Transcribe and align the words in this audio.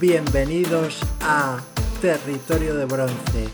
Bienvenidos 0.00 0.98
a 1.20 1.58
Territorio 2.00 2.74
de 2.74 2.86
Bronce, 2.86 3.48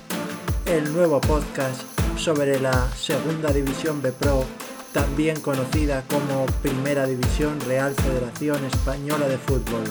el 0.67 0.93
nuevo 0.93 1.21
podcast 1.21 1.83
sobre 2.17 2.61
la 2.61 2.89
Segunda 2.93 3.51
División 3.53 4.01
B 4.01 4.13
Pro, 4.13 4.45
también 4.93 5.41
conocida 5.41 6.05
como 6.09 6.47
Primera 6.63 7.05
División 7.05 7.59
Real 7.63 7.93
Federación 7.95 8.65
Española 8.65 9.27
de 9.27 9.39
Fútbol. 9.39 9.83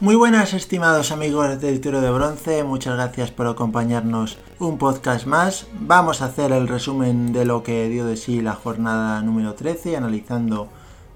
Muy 0.00 0.16
buenas 0.16 0.54
estimados 0.54 1.12
amigos 1.12 1.60
del 1.60 1.80
Tiro 1.80 2.00
de 2.00 2.10
Bronce, 2.10 2.64
muchas 2.64 2.94
gracias 2.96 3.30
por 3.30 3.46
acompañarnos 3.46 4.38
un 4.58 4.76
podcast 4.78 5.26
más. 5.26 5.68
Vamos 5.78 6.20
a 6.20 6.24
hacer 6.24 6.50
el 6.50 6.66
resumen 6.66 7.32
de 7.32 7.44
lo 7.44 7.62
que 7.62 7.88
dio 7.88 8.04
de 8.04 8.16
sí 8.16 8.40
la 8.40 8.54
jornada 8.54 9.22
número 9.22 9.54
13, 9.54 9.96
analizando 9.96 10.68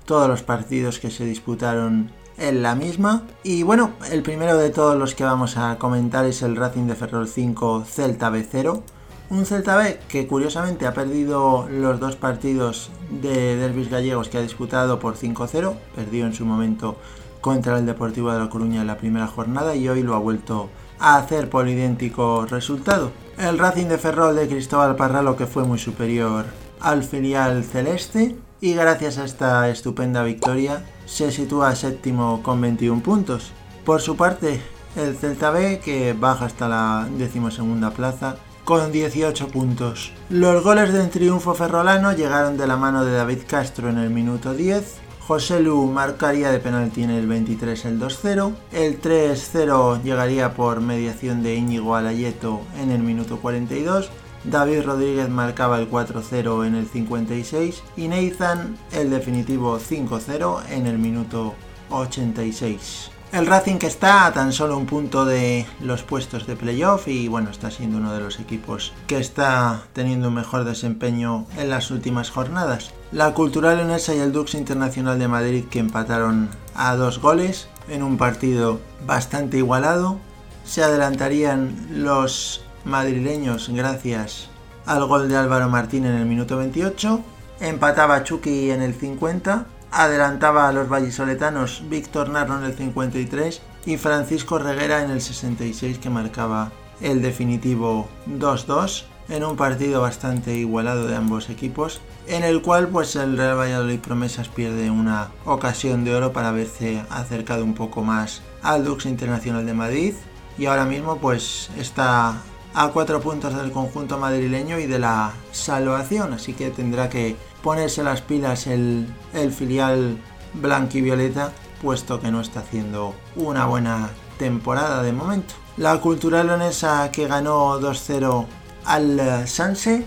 todos 0.09 0.27
los 0.27 0.43
partidos 0.43 0.99
que 0.99 1.11
se 1.11 1.27
disputaron 1.27 2.11
en 2.39 2.63
la 2.63 2.75
misma. 2.75 3.25
Y 3.43 3.63
bueno, 3.63 3.93
el 4.11 4.23
primero 4.23 4.57
de 4.57 4.71
todos 4.71 4.97
los 4.97 5.15
que 5.15 5.23
vamos 5.23 5.59
a 5.59 5.77
comentar 5.79 6.25
es 6.25 6.41
el 6.41 6.57
Racing 6.57 6.87
de 6.87 6.95
Ferrol 6.95 7.29
5 7.29 7.85
Celta 7.87 8.31
B 8.31 8.45
0. 8.51 8.83
Un 9.29 9.45
Celta 9.45 9.77
B 9.77 10.01
que 10.09 10.27
curiosamente 10.27 10.87
ha 10.87 10.95
perdido 10.95 11.69
los 11.69 12.01
dos 12.01 12.17
partidos 12.17 12.91
de 13.11 13.57
derbis 13.57 13.91
gallegos 13.91 14.31
que 14.31 14.39
ha 14.39 14.43
disputado 14.43 14.99
por 14.99 15.15
5-0, 15.15 15.75
perdió 15.95 16.25
en 16.25 16.33
su 16.33 16.47
momento 16.47 16.97
contra 17.43 17.77
el 17.77 17.85
Deportivo 17.85 18.33
de 18.33 18.39
La 18.39 18.49
Coruña 18.49 18.81
en 18.81 18.87
la 18.87 18.97
primera 18.97 19.27
jornada 19.27 19.77
y 19.77 19.91
hoy 19.91 20.03
lo 20.03 20.15
ha 20.15 20.19
vuelto 20.19 20.71
a 20.99 21.19
hacer 21.19 21.51
por 21.51 21.69
idéntico 21.69 22.47
resultado. 22.47 23.13
El 23.37 23.59
Racing 23.59 23.89
de 23.89 23.99
Ferrol 23.99 24.37
de 24.37 24.49
Cristóbal 24.49 24.97
Parralo 24.97 25.37
que 25.37 25.47
fue 25.47 25.65
muy 25.65 25.79
superior 25.79 26.47
al 26.81 27.05
filial 27.05 27.63
celeste 27.63 28.37
y 28.61 28.75
gracias 28.75 29.19
a 29.19 29.25
esta 29.25 29.69
estupenda 29.69 30.23
victoria 30.23 30.85
se 31.07 31.31
sitúa 31.33 31.75
séptimo 31.77 32.43
con 32.43 32.61
21 32.61 33.03
puntos. 33.03 33.53
Por 33.85 34.01
su 34.01 34.17
parte, 34.17 34.61
el 34.97 35.17
Celta 35.17 35.51
B 35.51 35.81
que 35.81 36.13
baja 36.13 36.47
hasta 36.47 36.69
la 36.69 37.09
decimosegunda 37.17 37.91
plaza 37.91 38.37
con 38.65 38.93
18 38.93 39.49
puntos. 39.49 40.13
Los 40.29 40.63
goles 40.63 40.93
del 40.93 41.11
triunfo 41.11 41.55
ferrolano 41.55 42.13
llegaron 42.13 42.57
de 42.57 42.67
la 42.67 42.77
mano 42.77 43.05
de 43.05 43.13
David 43.13 43.41
Castro 43.49 43.89
en 43.89 43.99
el 43.99 44.11
minuto 44.11 44.55
10 44.55 45.09
José 45.29 45.61
Lu 45.61 45.85
marcaría 45.85 46.51
de 46.51 46.59
penalti 46.59 47.03
en 47.03 47.11
el 47.11 47.27
23 47.27 47.85
el 47.85 48.01
2-0. 48.01 48.55
El 48.73 48.99
3-0 48.99 50.03
llegaría 50.03 50.55
por 50.55 50.81
mediación 50.81 51.43
de 51.43 51.55
Íñigo 51.55 51.95
Alayeto 51.95 52.63
en 52.81 52.91
el 52.91 53.03
minuto 53.03 53.39
42. 53.39 54.09
David 54.51 54.83
Rodríguez 54.83 55.29
marcaba 55.29 55.79
el 55.79 55.91
4-0 55.91 56.67
en 56.67 56.75
el 56.75 56.87
56 56.87 57.83
y 57.97 58.09
Nathan 58.09 58.79
el 58.93 59.11
definitivo 59.11 59.79
5-0 59.79 60.71
en 60.71 60.87
el 60.87 60.99
minuto 60.99 61.55
86. 61.91 63.11
El 63.31 63.47
Racing 63.47 63.77
que 63.77 63.87
está 63.87 64.25
a 64.25 64.33
tan 64.33 64.55
solo 64.55 64.79
un 64.79 64.87
punto 64.87 65.27
de 65.27 65.67
los 65.83 66.03
puestos 66.03 66.47
de 66.47 66.57
playoff 66.57 67.09
y 67.09 67.29
bueno, 67.29 67.51
está 67.51 67.71
siendo 67.71 67.99
uno 67.99 68.15
de 68.15 68.21
los 68.21 68.41
equipos 68.41 68.95
que 69.07 69.19
está 69.19 69.83
teniendo 69.93 70.29
un 70.29 70.35
mejor 70.35 70.65
desempeño 70.65 71.45
en 71.59 71.69
las 71.69 71.91
últimas 71.91 72.31
jornadas. 72.31 72.93
La 73.13 73.35
Cultural 73.35 73.77
Leonesa 73.77 74.15
y 74.15 74.21
el 74.21 74.33
Dux 74.33 74.55
Internacional 74.55 75.19
de 75.19 75.29
Madrid 75.29 75.65
que 75.71 75.79
empataron 75.79 76.49
a 76.75 76.97
dos 76.97 77.21
goles 77.21 77.69
en 77.91 78.03
un 78.03 78.17
partido 78.17 78.81
bastante 79.07 79.59
igualado. 79.59 80.19
Se 80.65 80.83
adelantarían 80.83 81.77
los 81.91 82.63
madrileños 82.85 83.69
gracias 83.69 84.49
al 84.87 85.05
gol 85.07 85.29
de 85.29 85.37
Álvaro 85.37 85.69
Martín 85.69 86.07
en 86.07 86.15
el 86.15 86.27
minuto 86.27 86.57
28. 86.57 87.21
Empataba 87.61 88.25
Chucky 88.25 88.71
en 88.71 88.83
el 88.83 88.95
50 88.95 89.67
adelantaba 89.91 90.69
a 90.69 90.73
los 90.73 90.89
vallisoletanos 90.89 91.83
Víctor 91.89 92.29
Narro 92.29 92.59
en 92.59 92.65
el 92.65 92.75
53 92.75 93.63
y 93.87 93.97
Francisco 93.97 94.59
Reguera 94.59 95.03
en 95.03 95.11
el 95.11 95.21
66 95.21 95.99
que 95.99 96.11
marcaba 96.11 96.73
el 97.01 97.23
definitivo 97.23 98.09
2-2 98.29 99.05
en 99.29 99.45
un 99.45 99.57
partido 99.57 100.01
bastante 100.01 100.55
igualado 100.55 101.07
de 101.07 101.17
ambos 101.17 101.51
equipos 101.51 102.01
en 102.27 102.45
el 102.45 102.61
cual 102.63 102.89
pues 102.89 103.17
el 103.17 103.37
Real 103.37 103.59
Valladolid 103.59 104.01
Promesas 104.01 104.49
pierde 104.49 104.91
una 104.91 105.29
ocasión 105.45 106.05
de 106.05 106.15
oro 106.15 106.33
para 106.33 106.49
haberse 106.49 107.03
acercado 107.11 107.65
un 107.65 107.75
poco 107.75 108.03
más 108.03 108.43
al 108.63 108.85
Dux 108.85 109.07
Internacional 109.07 109.65
de 109.65 109.75
Madrid 109.75 110.15
y 110.59 110.67
ahora 110.67 110.85
mismo 110.85 111.19
pues 111.19 111.71
está 111.79 112.35
a 112.81 112.93
cuatro 112.93 113.21
puntos 113.21 113.57
del 113.57 113.73
conjunto 113.73 114.19
madrileño 114.19 114.79
y 114.79 114.87
de 114.87 115.01
la 115.01 115.33
salvación 115.51 116.33
así 116.33 116.53
que 116.53 116.71
tendrá 116.71 117.09
que 117.09 117.35
ponerse 117.61 118.05
las 118.05 118.21
pilas 118.21 118.69
el, 118.69 119.13
el 119.35 119.51
filial 119.51 120.17
blanquivioleta, 120.55 121.51
puesto 121.83 122.21
que 122.21 122.31
no 122.31 122.41
está 122.41 122.61
haciendo 122.61 123.17
una 123.35 123.67
buena 123.67 124.11
temporada 124.39 125.03
de 125.03 125.13
momento. 125.13 125.55
La 125.77 126.01
Cultural 126.01 126.47
Leonesa 126.47 127.11
que 127.11 127.27
ganó 127.27 127.81
2-0 127.81 128.47
al 128.85 129.49
Sanse, 129.49 130.07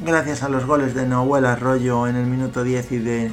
gracias 0.00 0.42
a 0.42 0.48
los 0.48 0.64
goles 0.64 0.94
de 0.94 1.04
Noel 1.04 1.44
Arroyo 1.44 2.06
en 2.06 2.16
el 2.16 2.24
minuto 2.24 2.64
10 2.64 2.92
y 2.92 2.98
de 2.98 3.30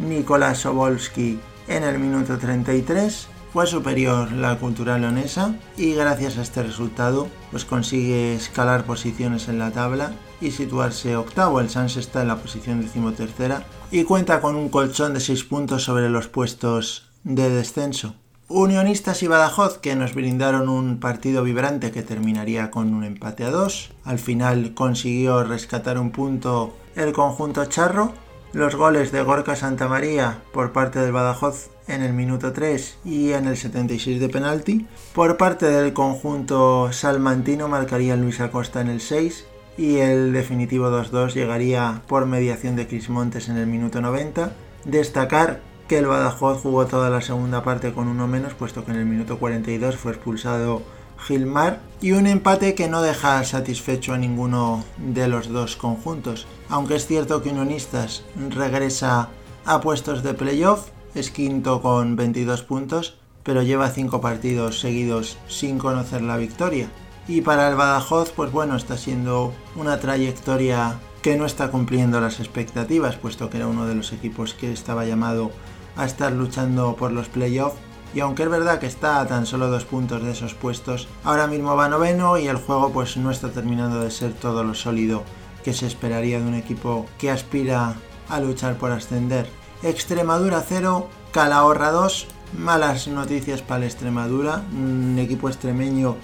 Nicolás 0.00 0.58
Sobolski 0.58 1.38
en 1.68 1.84
el 1.84 2.00
minuto 2.00 2.36
33. 2.36 3.28
Fue 3.54 3.68
superior 3.68 4.32
la 4.32 4.58
cultural 4.58 5.02
leonesa 5.02 5.54
y 5.76 5.94
gracias 5.94 6.38
a 6.38 6.42
este 6.42 6.64
resultado 6.64 7.28
pues 7.52 7.64
consigue 7.64 8.34
escalar 8.34 8.82
posiciones 8.82 9.46
en 9.46 9.60
la 9.60 9.70
tabla 9.70 10.10
y 10.40 10.50
situarse 10.50 11.14
octavo. 11.14 11.60
El 11.60 11.70
Sans 11.70 11.96
está 11.96 12.22
en 12.22 12.26
la 12.26 12.38
posición 12.38 12.80
decimotercera 12.80 13.64
y 13.92 14.02
cuenta 14.02 14.40
con 14.40 14.56
un 14.56 14.70
colchón 14.70 15.14
de 15.14 15.20
6 15.20 15.44
puntos 15.44 15.84
sobre 15.84 16.10
los 16.10 16.26
puestos 16.26 17.12
de 17.22 17.48
descenso. 17.48 18.16
Unionistas 18.48 19.22
y 19.22 19.28
Badajoz 19.28 19.78
que 19.78 19.94
nos 19.94 20.14
brindaron 20.14 20.68
un 20.68 20.98
partido 20.98 21.44
vibrante 21.44 21.92
que 21.92 22.02
terminaría 22.02 22.72
con 22.72 22.92
un 22.92 23.04
empate 23.04 23.44
a 23.44 23.50
2. 23.50 23.90
Al 24.02 24.18
final 24.18 24.74
consiguió 24.74 25.44
rescatar 25.44 26.00
un 26.00 26.10
punto 26.10 26.76
el 26.96 27.12
conjunto 27.12 27.64
charro 27.66 28.14
los 28.54 28.76
goles 28.76 29.10
de 29.10 29.20
Gorka 29.22 29.56
Santamaría 29.56 30.38
por 30.52 30.72
parte 30.72 31.00
del 31.00 31.10
Badajoz 31.10 31.70
en 31.88 32.02
el 32.02 32.12
minuto 32.12 32.52
3 32.52 32.98
y 33.04 33.32
en 33.32 33.46
el 33.46 33.56
76 33.56 34.20
de 34.20 34.28
penalti. 34.28 34.86
Por 35.12 35.36
parte 35.36 35.66
del 35.66 35.92
conjunto 35.92 36.92
salmantino 36.92 37.66
marcaría 37.66 38.16
Luis 38.16 38.40
Acosta 38.40 38.80
en 38.80 38.88
el 38.88 39.00
6 39.00 39.44
y 39.76 39.96
el 39.96 40.32
definitivo 40.32 40.88
2-2 40.88 41.34
llegaría 41.34 42.02
por 42.06 42.26
mediación 42.26 42.76
de 42.76 42.86
Cris 42.86 43.10
Montes 43.10 43.48
en 43.48 43.56
el 43.56 43.66
minuto 43.66 44.00
90. 44.00 44.52
Destacar 44.84 45.60
que 45.88 45.98
el 45.98 46.06
Badajoz 46.06 46.62
jugó 46.62 46.86
toda 46.86 47.10
la 47.10 47.22
segunda 47.22 47.64
parte 47.64 47.92
con 47.92 48.06
uno 48.06 48.28
menos, 48.28 48.54
puesto 48.54 48.84
que 48.84 48.92
en 48.92 48.98
el 48.98 49.06
minuto 49.06 49.38
42 49.38 49.96
fue 49.96 50.12
expulsado 50.12 50.82
Gilmar 51.26 51.80
y 52.00 52.12
un 52.12 52.26
empate 52.26 52.74
que 52.74 52.88
no 52.88 53.02
deja 53.02 53.42
satisfecho 53.44 54.12
a 54.12 54.18
ninguno 54.18 54.84
de 54.98 55.26
los 55.28 55.48
dos 55.48 55.76
conjuntos. 55.76 56.46
Aunque 56.68 56.96
es 56.96 57.06
cierto 57.06 57.42
que 57.42 57.50
Unionistas 57.50 58.24
regresa 58.50 59.30
a 59.64 59.80
puestos 59.80 60.22
de 60.22 60.34
playoff, 60.34 60.88
es 61.14 61.30
quinto 61.30 61.80
con 61.80 62.16
22 62.16 62.62
puntos, 62.62 63.16
pero 63.42 63.62
lleva 63.62 63.90
5 63.90 64.20
partidos 64.20 64.80
seguidos 64.80 65.38
sin 65.48 65.78
conocer 65.78 66.22
la 66.22 66.36
victoria. 66.36 66.88
Y 67.26 67.40
para 67.40 67.68
el 67.68 67.76
Badajoz, 67.76 68.32
pues 68.32 68.52
bueno, 68.52 68.76
está 68.76 68.98
siendo 68.98 69.54
una 69.76 69.98
trayectoria 69.98 70.98
que 71.22 71.36
no 71.36 71.46
está 71.46 71.70
cumpliendo 71.70 72.20
las 72.20 72.38
expectativas, 72.38 73.16
puesto 73.16 73.48
que 73.48 73.56
era 73.56 73.66
uno 73.66 73.86
de 73.86 73.94
los 73.94 74.12
equipos 74.12 74.52
que 74.52 74.72
estaba 74.72 75.06
llamado 75.06 75.50
a 75.96 76.04
estar 76.04 76.32
luchando 76.32 76.96
por 76.96 77.12
los 77.12 77.28
playoffs 77.28 77.78
y 78.14 78.20
aunque 78.20 78.44
es 78.44 78.48
verdad 78.48 78.78
que 78.78 78.86
está 78.86 79.20
a 79.20 79.26
tan 79.26 79.44
solo 79.44 79.68
dos 79.68 79.84
puntos 79.84 80.22
de 80.22 80.30
esos 80.30 80.54
puestos, 80.54 81.08
ahora 81.24 81.46
mismo 81.46 81.74
va 81.74 81.88
noveno 81.88 82.38
y 82.38 82.46
el 82.46 82.56
juego 82.56 82.90
pues 82.90 83.16
no 83.16 83.30
está 83.30 83.50
terminando 83.50 84.00
de 84.00 84.10
ser 84.10 84.32
todo 84.32 84.62
lo 84.62 84.74
sólido 84.74 85.24
que 85.64 85.72
se 85.74 85.86
esperaría 85.86 86.38
de 86.38 86.46
un 86.46 86.54
equipo 86.54 87.06
que 87.18 87.30
aspira 87.30 87.94
a 88.28 88.40
luchar 88.40 88.76
por 88.76 88.92
ascender. 88.92 89.48
Extremadura 89.82 90.62
0, 90.66 91.08
Calahorra 91.32 91.90
2, 91.90 92.26
malas 92.58 93.08
noticias 93.08 93.62
para 93.62 93.78
el 93.78 93.84
Extremadura, 93.84 94.62
un 94.72 95.18
equipo 95.18 95.48
extremeño 95.48 96.16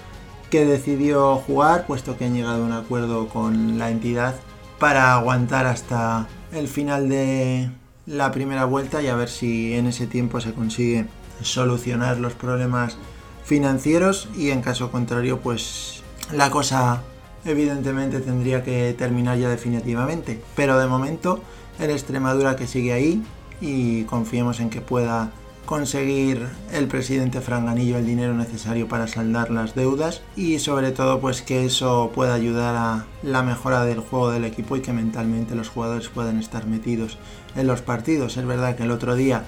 que 0.49 0.65
decidió 0.65 1.37
jugar 1.37 1.87
puesto 1.87 2.17
que 2.17 2.25
han 2.25 2.35
llegado 2.35 2.63
a 2.63 2.65
un 2.65 2.73
acuerdo 2.73 3.27
con 3.27 3.77
la 3.77 3.89
entidad 3.89 4.35
para 4.79 5.13
aguantar 5.13 5.65
hasta 5.65 6.27
el 6.51 6.67
final 6.67 7.09
de 7.09 7.69
la 8.05 8.31
primera 8.31 8.65
vuelta 8.65 9.01
y 9.01 9.07
a 9.07 9.15
ver 9.15 9.29
si 9.29 9.73
en 9.73 9.87
ese 9.87 10.07
tiempo 10.07 10.41
se 10.41 10.53
consigue 10.53 11.07
solucionar 11.43 12.19
los 12.19 12.33
problemas 12.33 12.97
financieros 13.43 14.29
y 14.35 14.51
en 14.51 14.61
caso 14.61 14.91
contrario 14.91 15.39
pues 15.39 16.03
la 16.31 16.49
cosa 16.49 17.01
evidentemente 17.45 18.19
tendría 18.19 18.63
que 18.63 18.93
terminar 18.97 19.37
ya 19.37 19.49
definitivamente. 19.49 20.41
Pero 20.55 20.79
de 20.79 20.87
momento 20.87 21.41
el 21.79 21.89
Extremadura 21.89 22.55
que 22.55 22.67
sigue 22.67 22.93
ahí 22.93 23.23
y 23.59 24.03
confiemos 24.03 24.59
en 24.59 24.69
que 24.69 24.81
pueda 24.81 25.31
conseguir 25.65 26.47
el 26.73 26.87
presidente 26.87 27.39
Franganillo 27.39 27.97
el 27.97 28.05
dinero 28.05 28.33
necesario 28.33 28.87
para 28.87 29.07
saldar 29.07 29.51
las 29.51 29.75
deudas 29.75 30.21
y 30.35 30.59
sobre 30.59 30.91
todo 30.91 31.21
pues 31.21 31.41
que 31.41 31.65
eso 31.65 32.11
pueda 32.13 32.33
ayudar 32.33 32.75
a 32.75 33.05
la 33.23 33.43
mejora 33.43 33.85
del 33.85 33.99
juego 33.99 34.31
del 34.31 34.43
equipo 34.43 34.75
y 34.75 34.81
que 34.81 34.91
mentalmente 34.91 35.55
los 35.55 35.69
jugadores 35.69 36.09
puedan 36.09 36.39
estar 36.39 36.65
metidos 36.67 37.17
en 37.55 37.67
los 37.67 37.81
partidos. 37.81 38.37
Es 38.37 38.45
verdad 38.45 38.75
que 38.75 38.83
el 38.83 38.91
otro 38.91 39.15
día 39.15 39.45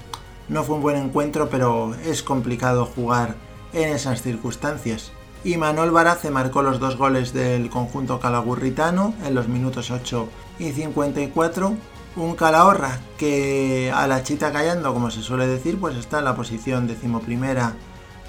no 0.49 0.63
fue 0.63 0.75
un 0.75 0.81
buen 0.81 0.97
encuentro, 0.97 1.49
pero 1.49 1.95
es 2.05 2.23
complicado 2.23 2.85
jugar 2.85 3.35
en 3.73 3.89
esas 3.89 4.21
circunstancias. 4.21 5.11
Y 5.43 5.57
Manuel 5.57 5.91
Barace 5.91 6.31
marcó 6.31 6.61
los 6.61 6.79
dos 6.79 6.95
goles 6.95 7.33
del 7.33 7.69
conjunto 7.69 8.19
calagurritano 8.19 9.13
en 9.25 9.35
los 9.35 9.47
minutos 9.47 9.91
8 9.91 10.29
y 10.59 10.71
54. 10.71 11.75
Un 12.15 12.35
Calahorra 12.35 12.99
que 13.17 13.91
a 13.93 14.07
la 14.07 14.23
chita 14.23 14.51
callando, 14.51 14.93
como 14.93 15.11
se 15.11 15.21
suele 15.21 15.47
decir, 15.47 15.79
pues 15.79 15.97
está 15.97 16.19
en 16.19 16.25
la 16.25 16.35
posición 16.35 16.87
decimoprimera 16.87 17.73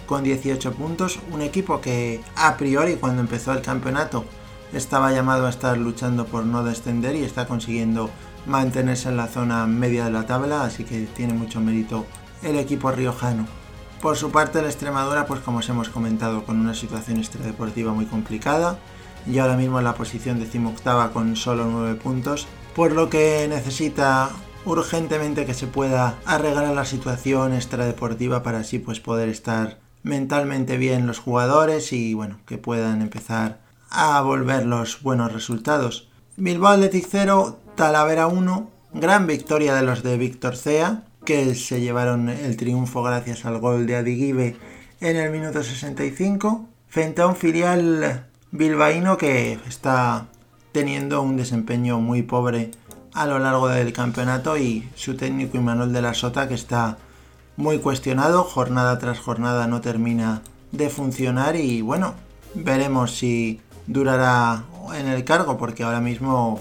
con 0.06 0.24
18 0.24 0.72
puntos. 0.72 1.20
Un 1.30 1.42
equipo 1.42 1.80
que 1.80 2.20
a 2.34 2.56
priori 2.56 2.96
cuando 2.96 3.20
empezó 3.20 3.52
el 3.52 3.62
campeonato 3.62 4.24
estaba 4.72 5.12
llamado 5.12 5.46
a 5.46 5.50
estar 5.50 5.76
luchando 5.78 6.26
por 6.26 6.44
no 6.44 6.64
descender 6.64 7.14
y 7.14 7.22
está 7.22 7.46
consiguiendo 7.46 8.10
mantenerse 8.46 9.08
en 9.08 9.16
la 9.16 9.26
zona 9.26 9.66
media 9.66 10.04
de 10.04 10.10
la 10.10 10.26
tabla, 10.26 10.64
así 10.64 10.84
que 10.84 11.06
tiene 11.06 11.34
mucho 11.34 11.60
mérito 11.60 12.06
el 12.42 12.56
equipo 12.56 12.90
riojano. 12.90 13.46
Por 14.00 14.16
su 14.16 14.30
parte, 14.30 14.60
la 14.60 14.68
Extremadura, 14.68 15.26
pues 15.26 15.40
como 15.40 15.58
os 15.58 15.68
hemos 15.68 15.88
comentado, 15.88 16.44
con 16.44 16.60
una 16.60 16.74
situación 16.74 17.18
extradeportiva 17.18 17.92
muy 17.92 18.04
complicada 18.04 18.78
y 19.26 19.38
ahora 19.38 19.56
mismo 19.56 19.78
en 19.78 19.84
la 19.84 19.94
posición 19.94 20.38
decimoctava 20.38 21.10
con 21.12 21.36
solo 21.36 21.64
9 21.64 21.94
puntos, 21.94 22.46
por 22.74 22.92
lo 22.92 23.08
que 23.08 23.46
necesita 23.48 24.28
urgentemente 24.66 25.46
que 25.46 25.54
se 25.54 25.66
pueda 25.66 26.16
arreglar 26.26 26.74
la 26.74 26.84
situación 26.84 27.54
extradeportiva 27.54 28.42
para 28.42 28.58
así 28.58 28.78
pues 28.78 29.00
poder 29.00 29.28
estar 29.28 29.78
mentalmente 30.02 30.76
bien 30.76 31.06
los 31.06 31.18
jugadores 31.18 31.92
y 31.92 32.14
bueno, 32.14 32.38
que 32.46 32.58
puedan 32.58 33.00
empezar 33.00 33.60
a 33.90 34.20
volver 34.20 34.66
los 34.66 35.02
buenos 35.02 35.32
resultados. 35.32 36.08
Bilbao 36.36 36.72
Athletic 36.72 37.06
0, 37.08 37.60
Talavera 37.74 38.28
1, 38.28 38.70
gran 38.92 39.26
victoria 39.26 39.74
de 39.74 39.82
los 39.82 40.04
de 40.04 40.16
Víctor 40.16 40.56
Cea, 40.56 41.02
que 41.24 41.56
se 41.56 41.80
llevaron 41.80 42.28
el 42.28 42.56
triunfo 42.56 43.02
gracias 43.02 43.44
al 43.44 43.58
gol 43.58 43.86
de 43.86 43.96
Adigibe 43.96 44.56
en 45.00 45.16
el 45.16 45.32
minuto 45.32 45.60
65, 45.60 46.66
frente 46.88 47.22
a 47.22 47.26
un 47.26 47.34
filial 47.34 48.26
bilbaíno 48.52 49.16
que 49.16 49.58
está 49.68 50.26
teniendo 50.70 51.20
un 51.20 51.36
desempeño 51.36 51.98
muy 51.98 52.22
pobre 52.22 52.70
a 53.12 53.26
lo 53.26 53.40
largo 53.40 53.66
del 53.66 53.92
campeonato 53.92 54.56
y 54.56 54.88
su 54.94 55.16
técnico 55.16 55.56
Imanol 55.56 55.92
de 55.92 56.02
la 56.02 56.14
Sota 56.14 56.46
que 56.46 56.54
está 56.54 56.98
muy 57.56 57.78
cuestionado, 57.78 58.44
jornada 58.44 59.00
tras 59.00 59.18
jornada 59.18 59.66
no 59.66 59.80
termina 59.80 60.42
de 60.70 60.90
funcionar 60.90 61.56
y 61.56 61.80
bueno, 61.80 62.14
veremos 62.54 63.16
si 63.16 63.60
durará 63.88 64.62
en 64.94 65.08
el 65.08 65.24
cargo 65.24 65.58
porque 65.58 65.82
ahora 65.82 66.00
mismo 66.00 66.60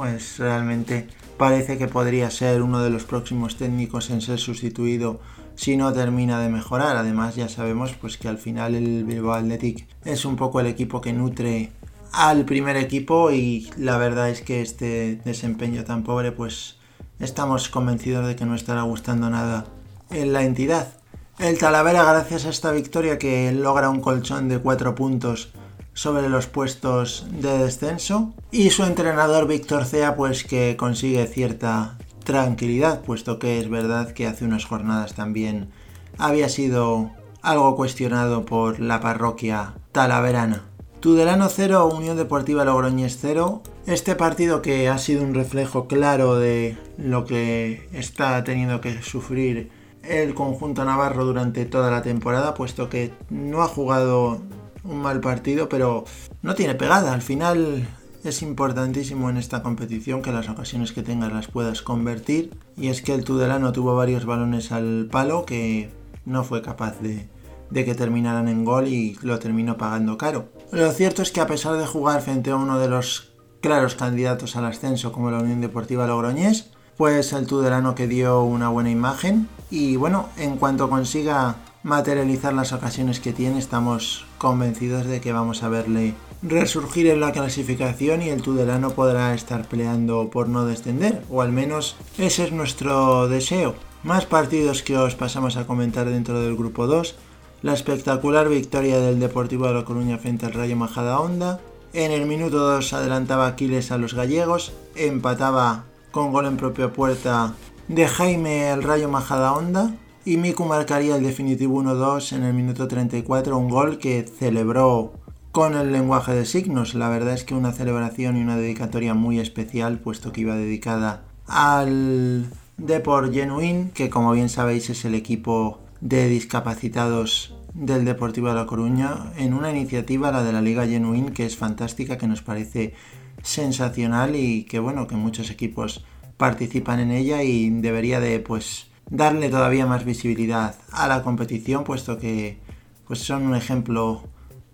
pues 0.00 0.38
realmente 0.38 1.08
parece 1.36 1.76
que 1.76 1.86
podría 1.86 2.30
ser 2.30 2.62
uno 2.62 2.82
de 2.82 2.88
los 2.88 3.04
próximos 3.04 3.56
técnicos 3.56 4.08
en 4.08 4.22
ser 4.22 4.38
sustituido 4.38 5.20
si 5.56 5.76
no 5.76 5.92
termina 5.92 6.40
de 6.40 6.48
mejorar. 6.48 6.96
Además 6.96 7.36
ya 7.36 7.50
sabemos 7.50 7.92
pues 8.00 8.16
que 8.16 8.26
al 8.26 8.38
final 8.38 8.74
el 8.74 9.04
Bilbao 9.04 9.34
Athletic 9.34 9.86
es 10.06 10.24
un 10.24 10.36
poco 10.36 10.58
el 10.58 10.68
equipo 10.68 11.02
que 11.02 11.12
nutre 11.12 11.72
al 12.12 12.46
primer 12.46 12.78
equipo 12.78 13.30
y 13.30 13.68
la 13.76 13.98
verdad 13.98 14.30
es 14.30 14.40
que 14.40 14.62
este 14.62 15.20
desempeño 15.22 15.84
tan 15.84 16.02
pobre 16.02 16.32
pues 16.32 16.76
estamos 17.18 17.68
convencidos 17.68 18.26
de 18.26 18.36
que 18.36 18.46
no 18.46 18.54
estará 18.54 18.80
gustando 18.84 19.28
nada 19.28 19.66
en 20.08 20.32
la 20.32 20.44
entidad. 20.44 20.94
El 21.38 21.58
Talavera 21.58 22.04
gracias 22.04 22.46
a 22.46 22.48
esta 22.48 22.72
victoria 22.72 23.18
que 23.18 23.52
logra 23.52 23.90
un 23.90 24.00
colchón 24.00 24.48
de 24.48 24.60
4 24.60 24.94
puntos 24.94 25.52
sobre 25.94 26.28
los 26.28 26.46
puestos 26.46 27.26
de 27.30 27.58
descenso 27.58 28.32
y 28.50 28.70
su 28.70 28.84
entrenador 28.84 29.46
Víctor 29.46 29.84
Cea 29.84 30.16
pues 30.16 30.44
que 30.44 30.76
consigue 30.76 31.26
cierta 31.26 31.98
tranquilidad 32.24 33.02
puesto 33.02 33.38
que 33.38 33.58
es 33.58 33.68
verdad 33.68 34.12
que 34.12 34.26
hace 34.26 34.44
unas 34.44 34.64
jornadas 34.64 35.14
también 35.14 35.70
había 36.18 36.48
sido 36.48 37.10
algo 37.42 37.76
cuestionado 37.76 38.44
por 38.44 38.80
la 38.80 39.00
parroquia 39.00 39.74
talaverana. 39.92 40.64
Tudelano 41.00 41.48
0, 41.48 41.86
Unión 41.86 42.18
Deportiva 42.18 42.64
Logroñés 42.66 43.16
0. 43.20 43.62
Este 43.86 44.14
partido 44.14 44.60
que 44.60 44.90
ha 44.90 44.98
sido 44.98 45.24
un 45.24 45.34
reflejo 45.34 45.86
claro 45.88 46.36
de 46.36 46.76
lo 46.98 47.24
que 47.24 47.88
está 47.94 48.44
teniendo 48.44 48.82
que 48.82 49.00
sufrir 49.00 49.70
el 50.02 50.34
conjunto 50.34 50.84
navarro 50.84 51.24
durante 51.24 51.64
toda 51.64 51.90
la 51.90 52.02
temporada, 52.02 52.52
puesto 52.52 52.90
que 52.90 53.12
no 53.30 53.62
ha 53.62 53.68
jugado 53.68 54.42
un 54.84 54.98
mal 55.00 55.20
partido, 55.20 55.68
pero 55.68 56.04
no 56.42 56.54
tiene 56.54 56.74
pegada. 56.74 57.12
Al 57.12 57.22
final 57.22 57.86
es 58.24 58.42
importantísimo 58.42 59.30
en 59.30 59.36
esta 59.36 59.62
competición 59.62 60.22
que 60.22 60.32
las 60.32 60.48
ocasiones 60.48 60.92
que 60.92 61.02
tengas 61.02 61.32
las 61.32 61.48
puedas 61.48 61.82
convertir. 61.82 62.56
Y 62.76 62.88
es 62.88 63.02
que 63.02 63.14
el 63.14 63.24
Tudelano 63.24 63.72
tuvo 63.72 63.96
varios 63.96 64.24
balones 64.24 64.72
al 64.72 65.08
palo 65.10 65.44
que 65.44 65.90
no 66.24 66.44
fue 66.44 66.62
capaz 66.62 67.00
de, 67.00 67.28
de 67.70 67.84
que 67.84 67.94
terminaran 67.94 68.48
en 68.48 68.64
gol 68.64 68.88
y 68.88 69.18
lo 69.22 69.38
terminó 69.38 69.76
pagando 69.76 70.18
caro. 70.18 70.48
Lo 70.72 70.90
cierto 70.92 71.22
es 71.22 71.30
que 71.30 71.40
a 71.40 71.46
pesar 71.46 71.76
de 71.76 71.86
jugar 71.86 72.20
frente 72.20 72.50
a 72.50 72.56
uno 72.56 72.78
de 72.78 72.88
los 72.88 73.32
claros 73.60 73.94
candidatos 73.94 74.56
al 74.56 74.66
ascenso 74.66 75.12
como 75.12 75.30
la 75.30 75.38
Unión 75.38 75.60
Deportiva 75.60 76.06
Logroñés, 76.06 76.70
pues 76.96 77.32
el 77.32 77.46
Tudelano 77.46 77.94
que 77.94 78.06
dio 78.06 78.42
una 78.42 78.68
buena 78.68 78.90
imagen 78.90 79.48
y 79.70 79.96
bueno, 79.96 80.28
en 80.36 80.56
cuanto 80.56 80.90
consiga 80.90 81.56
materializar 81.82 82.52
las 82.52 82.72
ocasiones 82.72 83.20
que 83.20 83.32
tiene, 83.32 83.58
estamos 83.58 84.26
convencidos 84.38 85.06
de 85.06 85.20
que 85.20 85.32
vamos 85.32 85.62
a 85.62 85.68
verle 85.68 86.14
resurgir 86.42 87.06
en 87.06 87.20
la 87.20 87.32
clasificación 87.32 88.22
y 88.22 88.28
el 88.28 88.42
Tudelano 88.42 88.90
podrá 88.90 89.34
estar 89.34 89.66
peleando 89.66 90.28
por 90.30 90.48
no 90.48 90.66
descender, 90.66 91.22
o 91.30 91.42
al 91.42 91.52
menos 91.52 91.96
ese 92.18 92.44
es 92.44 92.52
nuestro 92.52 93.28
deseo. 93.28 93.74
Más 94.02 94.26
partidos 94.26 94.82
que 94.82 94.96
os 94.96 95.14
pasamos 95.14 95.56
a 95.56 95.66
comentar 95.66 96.08
dentro 96.08 96.40
del 96.40 96.56
grupo 96.56 96.86
2. 96.86 97.16
La 97.62 97.74
espectacular 97.74 98.48
victoria 98.48 98.98
del 98.98 99.20
Deportivo 99.20 99.66
de 99.66 99.74
La 99.74 99.84
Coruña 99.84 100.16
frente 100.16 100.46
al 100.46 100.54
Rayo 100.54 100.76
Majada 100.76 101.20
Honda. 101.20 101.60
En 101.92 102.10
el 102.10 102.24
minuto 102.24 102.58
2 102.58 102.94
adelantaba 102.94 103.46
Aquiles 103.46 103.90
a 103.90 103.98
los 103.98 104.14
gallegos, 104.14 104.72
empataba 104.94 105.84
con 106.10 106.32
gol 106.32 106.46
en 106.46 106.56
propia 106.56 106.92
puerta 106.92 107.54
de 107.88 108.08
Jaime 108.08 108.70
el 108.70 108.82
Rayo 108.82 109.08
Majada 109.08 109.52
Honda 109.52 109.94
y 110.30 110.36
Miku 110.36 110.64
marcaría 110.64 111.16
el 111.16 111.24
definitivo 111.24 111.82
1-2 111.82 112.36
en 112.36 112.44
el 112.44 112.54
minuto 112.54 112.86
34, 112.86 113.58
un 113.58 113.68
gol 113.68 113.98
que 113.98 114.22
celebró 114.22 115.12
con 115.50 115.74
el 115.74 115.90
lenguaje 115.90 116.32
de 116.32 116.44
signos. 116.44 116.94
La 116.94 117.08
verdad 117.08 117.34
es 117.34 117.42
que 117.42 117.56
una 117.56 117.72
celebración 117.72 118.36
y 118.36 118.42
una 118.42 118.56
dedicatoria 118.56 119.12
muy 119.12 119.40
especial, 119.40 119.98
puesto 119.98 120.30
que 120.30 120.42
iba 120.42 120.54
dedicada 120.54 121.24
al 121.48 122.46
Deport 122.76 123.34
Genuín, 123.34 123.90
que 123.90 124.08
como 124.08 124.30
bien 124.30 124.48
sabéis 124.48 124.88
es 124.90 125.04
el 125.04 125.16
equipo 125.16 125.80
de 126.00 126.28
discapacitados 126.28 127.56
del 127.74 128.04
Deportivo 128.04 128.50
de 128.50 128.54
La 128.54 128.66
Coruña, 128.66 129.32
en 129.36 129.52
una 129.52 129.72
iniciativa, 129.72 130.30
la 130.30 130.44
de 130.44 130.52
la 130.52 130.62
Liga 130.62 130.86
Genuín, 130.86 131.30
que 131.30 131.44
es 131.44 131.56
fantástica, 131.56 132.18
que 132.18 132.28
nos 132.28 132.42
parece 132.42 132.94
sensacional 133.42 134.36
y 134.36 134.62
que 134.62 134.78
bueno, 134.78 135.08
que 135.08 135.16
muchos 135.16 135.50
equipos 135.50 136.04
participan 136.36 137.00
en 137.00 137.10
ella 137.10 137.42
y 137.42 137.68
debería 137.70 138.20
de 138.20 138.38
pues 138.38 138.89
darle 139.10 139.50
todavía 139.50 139.86
más 139.86 140.04
visibilidad 140.04 140.76
a 140.92 141.08
la 141.08 141.22
competición, 141.22 141.84
puesto 141.84 142.18
que 142.18 142.58
pues 143.06 143.18
son 143.18 143.46
un 143.46 143.56
ejemplo 143.56 144.22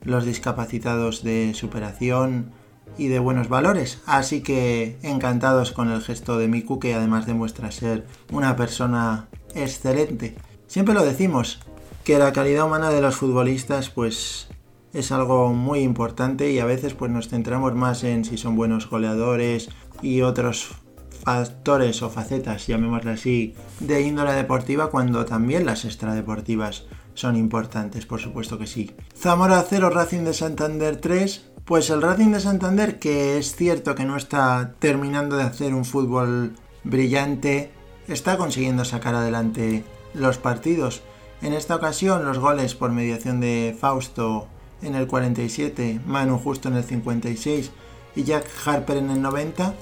los 0.03 0.25
discapacitados 0.25 1.25
de 1.25 1.53
superación 1.55 2.53
y 2.99 3.09
de 3.09 3.19
buenos 3.19 3.49
valores. 3.49 4.03
Así 4.07 4.43
que 4.43 4.99
encantados 5.03 5.73
con 5.73 5.91
el 5.91 6.03
gesto 6.03 6.39
de 6.39 6.49
Miku, 6.49 6.79
que 6.79 6.95
además 6.95 7.27
demuestra 7.27 7.71
ser 7.73 8.07
una 8.31 8.57
persona 8.57 9.29
excelente. 9.55 10.37
Siempre 10.67 10.95
lo 10.95 11.05
decimos, 11.05 11.61
que 12.05 12.19
la 12.19 12.33
calidad 12.33 12.67
humana 12.67 12.91
de 12.91 13.01
los 13.01 13.17
futbolistas 13.17 13.91
pues 13.91 14.49
es 14.93 15.13
algo 15.13 15.53
muy 15.53 15.81
importante 15.81 16.53
y 16.53 16.61
a 16.61 16.65
veces 16.65 16.95
pues 16.95 17.11
nos 17.11 17.29
centramos 17.29 17.75
más 17.75 18.05
en 18.05 18.25
si 18.25 18.39
son 18.39 18.55
buenos 18.55 18.89
goleadores 18.89 19.71
y 20.03 20.23
otros 20.23 20.77
factores 21.27 22.03
o 22.03 22.09
facetas, 22.09 22.69
llamémosle 22.69 23.11
así, 23.11 23.55
de 23.81 24.01
índole 24.01 24.33
deportiva 24.33 24.91
cuando 24.91 25.25
también 25.25 25.67
las 25.67 25.85
extradeportivas 25.85 26.85
son 27.15 27.35
importantes, 27.35 28.07
por 28.07 28.21
supuesto 28.21 28.61
que 28.61 28.69
sí. 28.69 28.95
Zamora 29.13 29.67
0, 29.69 29.91
Racing 29.91 30.23
de 30.23 30.33
Santander 30.33 30.99
3. 30.99 31.51
Pues 31.65 31.91
el 31.91 32.01
Racing 32.01 32.31
de 32.31 32.39
Santander, 32.39 33.01
que 33.01 33.39
es 33.39 33.57
cierto 33.57 33.97
que 33.97 34.05
no 34.05 34.17
está 34.17 34.75
terminando 34.79 35.37
de 35.37 35.43
hacer 35.43 35.75
un 35.75 35.85
fútbol 35.85 36.53
brillante, 36.85 37.73
está 38.07 38.37
consiguiendo 38.37 38.85
sacar 38.85 39.17
adelante 39.17 39.83
los 40.15 40.39
partidos. 40.39 41.03
En 41.43 41.55
esta 41.55 41.75
ocasión 41.75 42.25
los 42.25 42.39
goles 42.39 42.77
por 42.77 42.93
mediación 42.93 43.41
de 43.41 43.77
Fausto 43.77 44.47
en 44.81 44.95
el 44.95 45.09
47, 45.09 46.03
Manu 46.07 46.39
Justo 46.39 46.69
en 46.69 46.77
el 46.77 46.85
56 46.85 47.73
y 48.15 48.23
Jack 48.23 48.47
Harper 48.65 48.99
en 48.99 49.11
el 49.11 49.23
90 49.23 49.75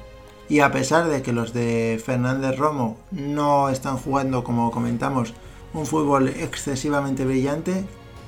y 0.48 0.60
a 0.60 0.70
pesar 0.72 1.08
de 1.08 1.22
que 1.22 1.32
los 1.32 1.52
de 1.52 2.00
Fernández 2.04 2.56
Romo 2.56 2.98
no 3.10 3.68
están 3.68 3.96
jugando, 3.96 4.44
como 4.44 4.70
comentamos, 4.70 5.34
un 5.72 5.86
fútbol 5.86 6.28
excesivamente 6.28 7.24
brillante, 7.24 7.84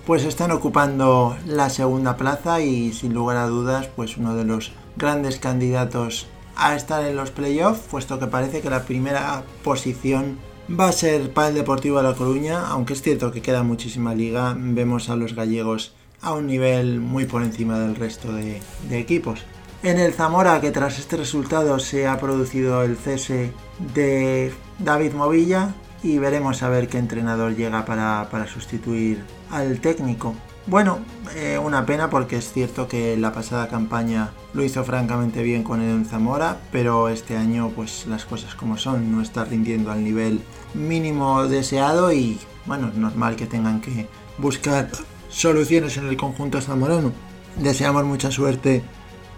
pues 0.07 0.25
están 0.25 0.51
ocupando 0.53 1.37
la 1.47 1.69
segunda 1.69 2.17
plaza 2.17 2.61
y 2.61 2.93
sin 2.93 3.13
lugar 3.13 3.37
a 3.37 3.47
dudas, 3.47 3.89
pues 3.95 4.17
uno 4.17 4.35
de 4.35 4.45
los 4.45 4.73
grandes 4.97 5.39
candidatos 5.39 6.27
a 6.57 6.75
estar 6.75 7.05
en 7.05 7.17
los 7.17 7.31
playoffs, 7.31 7.83
puesto 7.91 8.19
que 8.19 8.27
parece 8.27 8.61
que 8.61 8.71
la 8.71 8.85
primera 8.85 9.43
posición 9.63 10.39
va 10.69 10.89
a 10.89 10.93
ser 10.93 11.33
para 11.33 11.49
el 11.49 11.55
Deportivo 11.55 11.99
de 11.99 12.05
La 12.05 12.15
Coruña, 12.15 12.67
aunque 12.69 12.95
es 12.95 13.03
cierto 13.03 13.31
que 13.31 13.43
queda 13.43 13.63
muchísima 13.63 14.15
liga, 14.15 14.57
vemos 14.57 15.11
a 15.11 15.17
los 15.17 15.35
gallegos 15.35 15.95
a 16.23 16.33
un 16.33 16.47
nivel 16.47 17.01
muy 17.01 17.27
por 17.27 17.43
encima 17.43 17.79
del 17.79 17.95
resto 17.95 18.33
de, 18.33 18.61
equipos. 18.91 19.41
En 19.83 19.99
el 19.99 20.15
Zamora, 20.15 20.61
que 20.61 20.71
tras 20.71 20.99
este 20.99 21.17
resultado 21.17 21.79
se 21.79 22.07
ha 22.07 22.19
producido 22.19 22.83
el 22.83 22.97
cese 22.97 23.53
de 23.95 24.53
David 24.79 25.13
Movilla 25.13 25.75
y 26.03 26.19
veremos 26.19 26.63
a 26.63 26.69
ver 26.69 26.89
qué 26.89 26.99
entrenador 26.99 27.55
llega 27.55 27.85
para, 27.85 28.47
sustituir 28.47 29.23
al 29.51 29.81
técnico. 29.81 30.35
Bueno, 30.67 30.99
eh, 31.37 31.59
una 31.63 31.87
pena 31.87 32.11
porque 32.11 32.37
es 32.37 32.53
cierto 32.53 32.89
que 32.89 33.17
la 33.17 33.33
pasada 33.33 33.69
campaña 33.69 34.31
lo 34.55 34.65
hizo 34.65 34.83
francamente 34.83 35.43
bien 35.43 35.63
con 35.63 35.81
el 35.81 36.07
Zamora, 36.07 36.59
pero 36.73 37.09
este 37.09 37.37
año 37.37 37.71
pues 37.77 38.07
las 38.07 38.25
cosas 38.25 38.55
como 38.55 38.79
son, 38.79 39.13
no 39.13 39.23
está 39.23 39.45
rindiendo 39.45 39.93
al 39.93 40.03
nivel 40.03 40.41
mínimo 40.75 41.47
deseado 41.47 42.13
y 42.13 42.41
bueno, 42.65 42.89
es 42.89 42.95
normal 42.95 43.37
que 43.37 43.47
tengan 43.47 43.81
que 43.81 44.09
buscar 44.39 44.91
soluciones 45.29 45.97
en 45.99 46.09
el 46.09 46.17
conjunto 46.17 46.61
zamorano. 46.61 47.13
Deseamos 47.57 48.05
mucha 48.05 48.31
suerte 48.33 48.83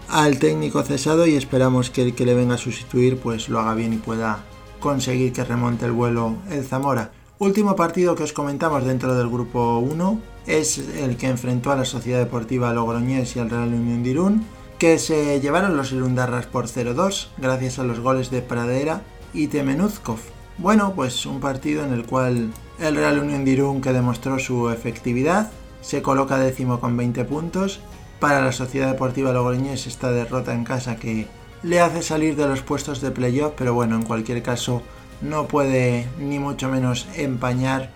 al 0.09 0.39
técnico 0.39 0.81
cesado 0.83 1.27
y 1.27 1.35
esperamos 1.35 1.89
que 1.89 2.01
el 2.01 2.15
que 2.15 2.25
le 2.25 2.33
venga 2.33 2.55
a 2.55 2.57
sustituir 2.57 3.17
pues 3.17 3.49
lo 3.49 3.59
haga 3.59 3.73
bien 3.73 3.93
y 3.93 3.97
pueda 3.97 4.43
conseguir 4.79 5.33
que 5.33 5.43
remonte 5.43 5.85
el 5.85 5.91
vuelo 5.91 6.35
el 6.49 6.65
Zamora. 6.65 7.11
Último 7.37 7.75
partido 7.75 8.15
que 8.15 8.23
os 8.23 8.33
comentamos 8.33 8.83
dentro 8.85 9.15
del 9.15 9.29
grupo 9.29 9.77
1 9.79 10.19
es 10.47 10.77
el 10.77 11.15
que 11.15 11.27
enfrentó 11.27 11.71
a 11.71 11.75
la 11.75 11.85
Sociedad 11.85 12.19
Deportiva 12.19 12.73
Logroñés 12.73 13.35
y 13.35 13.39
al 13.39 13.49
Real 13.49 13.73
Unión 13.73 14.03
de 14.03 14.09
Irún, 14.09 14.45
que 14.77 14.97
se 14.97 15.39
llevaron 15.39 15.77
los 15.77 15.91
Irundarras 15.91 16.47
por 16.47 16.67
0-2 16.67 17.27
gracias 17.37 17.79
a 17.79 17.83
los 17.83 17.99
goles 17.99 18.31
de 18.31 18.41
Pradera 18.41 19.03
y 19.33 19.47
Temenuzkov. 19.47 20.19
Bueno, 20.57 20.93
pues 20.95 21.25
un 21.25 21.39
partido 21.39 21.85
en 21.85 21.93
el 21.93 22.05
cual 22.05 22.51
el 22.79 22.95
Real 22.95 23.19
Unión 23.19 23.45
de 23.45 23.51
Irún 23.51 23.81
que 23.81 23.93
demostró 23.93 24.39
su 24.39 24.69
efectividad 24.69 25.51
se 25.81 26.01
coloca 26.01 26.37
décimo 26.37 26.79
con 26.79 26.97
20 26.97 27.23
puntos. 27.25 27.79
Para 28.19 28.41
la 28.41 28.51
Sociedad 28.51 28.91
Deportiva 28.91 29.31
Logroñés 29.31 29.87
esta 29.87 30.11
derrota 30.11 30.53
en 30.53 30.65
casa 30.65 30.97
que 30.97 31.27
le 31.63 31.79
hace 31.79 32.01
salir 32.01 32.35
de 32.35 32.47
los 32.47 32.61
puestos 32.61 32.99
de 32.99 33.11
playoff, 33.11 33.53
pero 33.57 33.73
bueno, 33.73 33.95
en 33.95 34.03
cualquier 34.03 34.43
caso 34.43 34.81
no 35.21 35.47
puede 35.47 36.07
ni 36.17 36.37
mucho 36.37 36.69
menos 36.69 37.07
empañar 37.15 37.91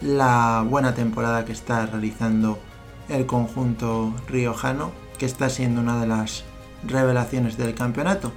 la 0.00 0.64
buena 0.68 0.94
temporada 0.94 1.44
que 1.44 1.52
está 1.52 1.86
realizando 1.86 2.58
el 3.08 3.26
conjunto 3.26 4.14
riojano, 4.26 4.90
que 5.16 5.26
está 5.26 5.48
siendo 5.48 5.80
una 5.80 6.00
de 6.00 6.08
las 6.08 6.44
revelaciones 6.84 7.56
del 7.56 7.74
campeonato. 7.74 8.32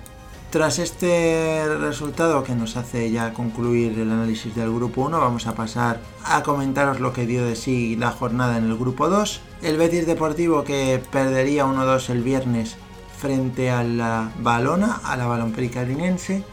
Tras 0.51 0.79
este 0.79 1.63
resultado 1.79 2.43
que 2.43 2.55
nos 2.55 2.77
hace 2.77 3.09
ya 3.09 3.33
concluir 3.33 3.97
el 3.97 4.11
análisis 4.11 4.53
del 4.53 4.71
grupo 4.73 5.01
1, 5.03 5.19
vamos 5.19 5.47
a 5.47 5.55
pasar 5.55 6.01
a 6.23 6.43
comentaros 6.43 6.99
lo 6.99 7.13
que 7.13 7.25
dio 7.25 7.45
de 7.45 7.55
sí 7.55 7.95
la 7.95 8.11
jornada 8.11 8.57
en 8.57 8.65
el 8.65 8.77
grupo 8.77 9.07
2. 9.07 9.41
El 9.61 9.77
Betis 9.77 10.07
Deportivo 10.07 10.63
que 10.63 11.01
perdería 11.11 11.65
1-2 11.65 12.09
el 12.09 12.23
viernes 12.23 12.77
frente 13.17 13.69
a 13.69 13.83
la 13.83 14.31
Balona, 14.39 15.01
a 15.03 15.15
la 15.15 15.27
Balonperica 15.27 15.83
Linense. 15.83 16.43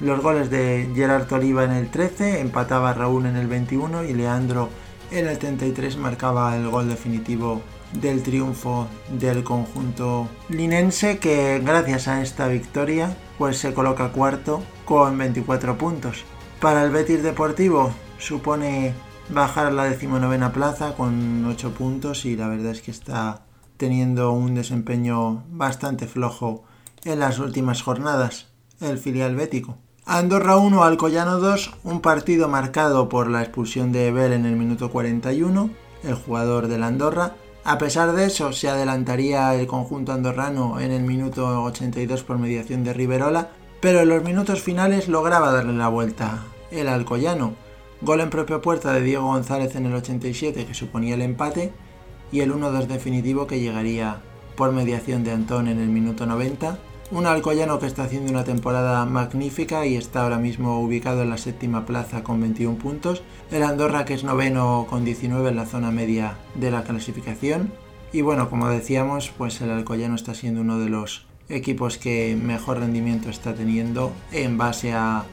Los 0.00 0.20
goles 0.20 0.50
de 0.50 0.90
Gerard 0.94 1.32
Oliva 1.32 1.64
en 1.64 1.72
el 1.72 1.90
13, 1.90 2.40
empataba 2.40 2.92
Raúl 2.92 3.26
en 3.26 3.36
el 3.36 3.46
21 3.46 4.04
y 4.04 4.12
Leandro 4.12 4.68
en 5.10 5.26
el 5.26 5.38
33 5.38 5.96
marcaba 5.96 6.54
el 6.56 6.68
gol 6.68 6.88
definitivo 6.88 7.62
del 7.92 8.22
triunfo 8.22 8.86
del 9.10 9.42
conjunto 9.42 10.28
linense 10.50 11.18
que 11.18 11.60
gracias 11.64 12.06
a 12.06 12.20
esta 12.20 12.48
victoria 12.48 13.16
pues 13.38 13.56
se 13.56 13.72
coloca 13.72 14.12
cuarto 14.12 14.62
con 14.84 15.16
24 15.16 15.78
puntos. 15.78 16.24
Para 16.60 16.84
el 16.84 16.90
Betis 16.90 17.22
Deportivo 17.22 17.92
supone 18.18 18.92
bajar 19.30 19.66
a 19.66 19.70
la 19.70 19.84
decimonovena 19.84 20.52
plaza 20.52 20.94
con 20.94 21.44
8 21.46 21.72
puntos 21.72 22.24
y 22.24 22.36
la 22.36 22.48
verdad 22.48 22.72
es 22.72 22.82
que 22.82 22.90
está 22.90 23.42
teniendo 23.76 24.32
un 24.32 24.54
desempeño 24.54 25.44
bastante 25.50 26.06
flojo 26.06 26.64
en 27.04 27.20
las 27.20 27.38
últimas 27.38 27.82
jornadas, 27.82 28.46
el 28.80 28.98
filial 28.98 29.36
bético. 29.36 29.78
Andorra 30.04 30.56
1, 30.56 30.82
Alcoyano 30.82 31.38
2, 31.38 31.74
un 31.84 32.00
partido 32.00 32.48
marcado 32.48 33.08
por 33.08 33.28
la 33.28 33.42
expulsión 33.42 33.92
de 33.92 34.08
Ebel 34.08 34.32
en 34.32 34.46
el 34.46 34.56
minuto 34.56 34.90
41, 34.90 35.70
el 36.02 36.14
jugador 36.14 36.68
del 36.68 36.82
Andorra, 36.82 37.34
a 37.64 37.76
pesar 37.76 38.12
de 38.12 38.24
eso, 38.24 38.52
se 38.52 38.70
adelantaría 38.70 39.54
el 39.54 39.66
conjunto 39.66 40.12
andorrano 40.12 40.80
en 40.80 40.90
el 40.90 41.02
minuto 41.02 41.64
82 41.64 42.24
por 42.24 42.38
mediación 42.38 42.82
de 42.82 42.94
Riverola, 42.94 43.50
pero 43.80 44.00
en 44.00 44.08
los 44.08 44.24
minutos 44.24 44.62
finales 44.62 45.06
lograba 45.06 45.52
darle 45.52 45.74
la 45.74 45.88
vuelta 45.88 46.44
el 46.70 46.88
Alcoyano. 46.88 47.67
Gol 48.00 48.20
en 48.20 48.30
propia 48.30 48.60
puerta 48.60 48.92
de 48.92 49.02
Diego 49.02 49.26
González 49.26 49.74
en 49.74 49.86
el 49.86 49.94
87 49.94 50.66
que 50.66 50.74
suponía 50.74 51.14
el 51.14 51.22
empate 51.22 51.72
y 52.30 52.40
el 52.40 52.52
1-2 52.52 52.86
definitivo 52.86 53.46
que 53.46 53.60
llegaría 53.60 54.20
por 54.56 54.72
mediación 54.72 55.24
de 55.24 55.32
Antón 55.32 55.68
en 55.68 55.80
el 55.80 55.88
minuto 55.88 56.26
90 56.26 56.78
un 57.10 57.26
alcoyano 57.26 57.78
que 57.78 57.86
está 57.86 58.04
haciendo 58.04 58.30
una 58.30 58.44
temporada 58.44 59.04
magnífica 59.06 59.86
y 59.86 59.96
está 59.96 60.22
ahora 60.22 60.36
mismo 60.36 60.80
ubicado 60.80 61.22
en 61.22 61.30
la 61.30 61.38
séptima 61.38 61.86
plaza 61.86 62.22
con 62.22 62.38
21 62.40 62.76
puntos. 62.76 63.22
El 63.50 63.62
Andorra 63.62 64.04
que 64.04 64.12
es 64.12 64.24
noveno 64.24 64.86
con 64.90 65.06
19 65.06 65.48
en 65.48 65.56
la 65.56 65.64
zona 65.64 65.90
media 65.90 66.36
de 66.54 66.70
la 66.70 66.84
clasificación. 66.84 67.72
Y 68.12 68.20
bueno, 68.20 68.50
como 68.50 68.68
decíamos, 68.68 69.30
pues 69.36 69.60
el 69.62 69.70
Alcoyano 69.70 70.16
está 70.16 70.34
siendo 70.34 70.60
uno 70.60 70.78
de 70.78 70.90
los 70.90 71.26
equipos 71.48 71.96
que 71.96 72.38
mejor 72.40 72.80
rendimiento 72.80 73.30
está 73.30 73.54
teniendo 73.54 74.12
en 74.30 74.58
base 74.58 74.92
a 74.92 75.24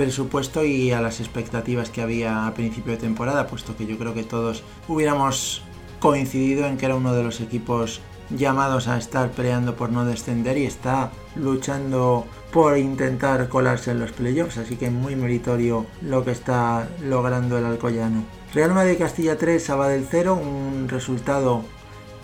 presupuesto 0.00 0.64
y 0.64 0.92
a 0.92 1.02
las 1.02 1.20
expectativas 1.20 1.90
que 1.90 2.00
había 2.00 2.46
a 2.46 2.54
principio 2.54 2.92
de 2.92 2.98
temporada, 2.98 3.46
puesto 3.46 3.76
que 3.76 3.84
yo 3.84 3.98
creo 3.98 4.14
que 4.14 4.22
todos 4.22 4.62
hubiéramos 4.88 5.60
coincidido 5.98 6.64
en 6.64 6.78
que 6.78 6.86
era 6.86 6.94
uno 6.96 7.12
de 7.12 7.22
los 7.22 7.42
equipos 7.42 8.00
llamados 8.30 8.88
a 8.88 8.96
estar 8.96 9.30
peleando 9.30 9.76
por 9.76 9.92
no 9.92 10.06
descender 10.06 10.56
y 10.56 10.64
está 10.64 11.10
luchando 11.36 12.24
por 12.50 12.78
intentar 12.78 13.50
colarse 13.50 13.90
en 13.90 14.00
los 14.00 14.12
playoffs, 14.12 14.56
así 14.56 14.76
que 14.76 14.88
muy 14.88 15.16
meritorio 15.16 15.84
lo 16.00 16.24
que 16.24 16.30
está 16.30 16.88
logrando 17.02 17.58
el 17.58 17.66
Alcoyano. 17.66 18.24
Real 18.54 18.72
Madrid 18.72 18.96
Castilla 18.98 19.36
3, 19.36 19.62
Sabadell 19.62 20.06
0, 20.10 20.34
un 20.42 20.88
resultado 20.88 21.62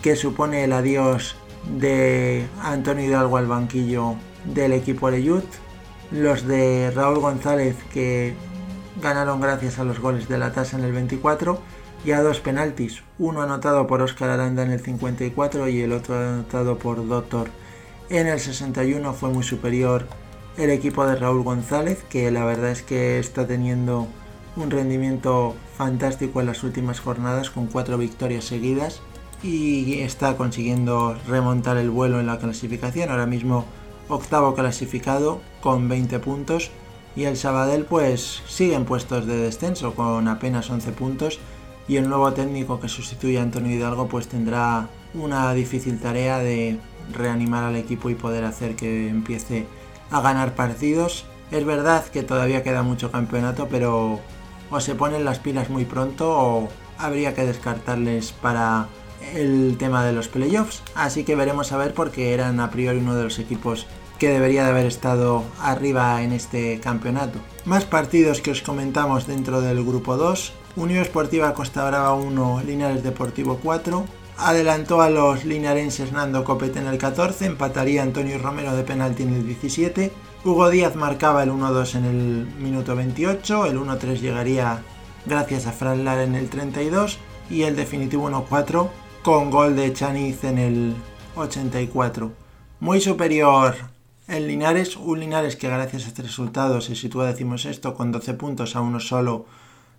que 0.01 0.15
supone 0.15 0.63
el 0.63 0.73
adiós 0.73 1.35
de 1.77 2.47
Antonio 2.59 3.05
Hidalgo 3.05 3.37
al 3.37 3.45
banquillo 3.45 4.15
del 4.45 4.73
equipo 4.73 5.11
Youth. 5.11 5.66
Los 6.11 6.47
de 6.47 6.91
Raúl 6.91 7.19
González 7.19 7.75
que 7.93 8.33
ganaron 9.01 9.41
gracias 9.41 9.79
a 9.79 9.83
los 9.83 9.99
goles 9.99 10.27
de 10.27 10.37
la 10.37 10.53
tasa 10.53 10.77
en 10.77 10.83
el 10.83 10.93
24 10.93 11.59
y 12.05 12.11
a 12.11 12.21
dos 12.21 12.39
penaltis, 12.39 13.03
uno 13.19 13.41
anotado 13.41 13.87
por 13.87 14.01
Oscar 14.01 14.29
Aranda 14.29 14.63
en 14.63 14.71
el 14.71 14.79
54 14.79 15.67
y 15.67 15.81
el 15.81 15.91
otro 15.91 16.15
anotado 16.15 16.77
por 16.77 17.07
Doctor 17.07 17.49
en 18.09 18.27
el 18.27 18.39
61 18.39 19.13
fue 19.13 19.29
muy 19.29 19.43
superior 19.43 20.07
el 20.57 20.69
equipo 20.69 21.05
de 21.05 21.17
Raúl 21.17 21.43
González, 21.43 22.03
que 22.09 22.31
la 22.31 22.45
verdad 22.45 22.71
es 22.71 22.81
que 22.81 23.19
está 23.19 23.45
teniendo 23.45 24.07
un 24.55 24.71
rendimiento 24.71 25.55
fantástico 25.75 26.39
en 26.39 26.47
las 26.47 26.63
últimas 26.63 26.99
jornadas 26.99 27.49
con 27.49 27.67
cuatro 27.67 27.97
victorias 27.97 28.45
seguidas 28.45 29.01
y 29.43 29.99
está 29.99 30.37
consiguiendo 30.37 31.17
remontar 31.27 31.77
el 31.77 31.89
vuelo 31.89 32.19
en 32.19 32.27
la 32.27 32.39
clasificación. 32.39 33.11
Ahora 33.11 33.27
mismo 33.27 33.65
octavo 34.07 34.53
clasificado 34.55 35.41
con 35.61 35.89
20 35.89 36.19
puntos 36.19 36.71
y 37.15 37.25
el 37.25 37.35
Sabadell 37.37 37.85
pues 37.85 38.41
sigue 38.47 38.75
en 38.75 38.85
puestos 38.85 39.25
de 39.25 39.37
descenso 39.37 39.95
con 39.95 40.27
apenas 40.27 40.69
11 40.69 40.91
puntos 40.91 41.39
y 41.87 41.97
el 41.97 42.09
nuevo 42.09 42.31
técnico 42.33 42.79
que 42.79 42.89
sustituye 42.89 43.39
a 43.39 43.43
Antonio 43.43 43.75
Hidalgo 43.75 44.07
pues 44.07 44.27
tendrá 44.27 44.89
una 45.13 45.53
difícil 45.53 45.99
tarea 45.99 46.39
de 46.39 46.79
reanimar 47.13 47.63
al 47.63 47.75
equipo 47.75 48.09
y 48.09 48.15
poder 48.15 48.43
hacer 48.43 48.75
que 48.75 49.09
empiece 49.09 49.65
a 50.11 50.21
ganar 50.21 50.55
partidos. 50.55 51.25
Es 51.51 51.65
verdad 51.65 52.05
que 52.05 52.23
todavía 52.23 52.63
queda 52.63 52.83
mucho 52.83 53.11
campeonato, 53.11 53.67
pero 53.69 54.19
o 54.69 54.79
se 54.79 54.95
ponen 54.95 55.23
las 55.23 55.39
pilas 55.39 55.69
muy 55.69 55.85
pronto 55.85 56.29
o 56.29 56.69
habría 56.97 57.33
que 57.33 57.45
descartarles 57.45 58.33
para 58.33 58.87
el 59.33 59.75
tema 59.77 60.05
de 60.05 60.13
los 60.13 60.27
playoffs. 60.27 60.83
Así 60.95 61.23
que 61.23 61.35
veremos 61.35 61.71
a 61.71 61.77
ver 61.77 61.93
porque 61.93 62.33
eran 62.33 62.59
a 62.59 62.71
priori 62.71 62.99
uno 62.99 63.15
de 63.15 63.23
los 63.23 63.39
equipos 63.39 63.87
que 64.17 64.29
debería 64.29 64.63
de 64.63 64.71
haber 64.71 64.85
estado 64.85 65.43
arriba 65.61 66.21
en 66.23 66.33
este 66.33 66.79
campeonato. 66.79 67.39
Más 67.65 67.85
partidos 67.85 68.41
que 68.41 68.51
os 68.51 68.61
comentamos 68.61 69.27
dentro 69.27 69.61
del 69.61 69.83
grupo 69.83 70.17
2. 70.17 70.53
Unión 70.75 71.01
Esportiva 71.01 71.53
Costa 71.53 71.87
Brava 71.87 72.13
1, 72.13 72.63
Linares 72.65 73.03
Deportivo 73.03 73.59
4. 73.61 74.05
Adelantó 74.39 75.01
a 75.01 75.09
los 75.09 75.45
linarenses 75.45 76.11
Nando 76.11 76.43
Copete 76.43 76.77
en 76.77 76.85
el 76.85 76.99
14, 76.99 77.47
empataría 77.47 78.03
Antonio 78.03 78.37
Romero 78.37 78.75
de 78.75 78.83
penalti 78.83 79.23
en 79.23 79.33
el 79.33 79.47
17. 79.47 80.11
Hugo 80.45 80.69
Díaz 80.69 80.95
marcaba 80.95 81.41
el 81.41 81.49
1-2 81.49 81.95
en 81.95 82.05
el 82.05 82.47
minuto 82.59 82.95
28, 82.95 83.65
el 83.65 83.79
1-3 83.79 84.19
llegaría 84.19 84.83
gracias 85.25 85.65
a 85.65 85.71
Fran 85.71 86.05
Lara 86.05 86.23
en 86.23 86.35
el 86.35 86.49
32 86.49 87.17
y 87.49 87.63
el 87.63 87.75
definitivo 87.75 88.29
1-4 88.29 88.89
con 89.23 89.51
gol 89.51 89.75
de 89.75 89.93
Chaniz 89.93 90.43
en 90.43 90.57
el 90.57 90.95
84. 91.35 92.31
Muy 92.79 93.01
superior 93.01 93.75
el 94.27 94.47
Linares, 94.47 94.97
un 94.97 95.19
Linares 95.19 95.55
que 95.55 95.69
gracias 95.69 96.05
a 96.05 96.07
este 96.07 96.21
resultado 96.21 96.81
se 96.81 96.95
sitúa, 96.95 97.27
decimos 97.27 97.65
esto, 97.65 97.93
con 97.93 98.11
12 98.11 98.33
puntos 98.33 98.75
a 98.75 98.81
uno 98.81 98.99
solo 98.99 99.45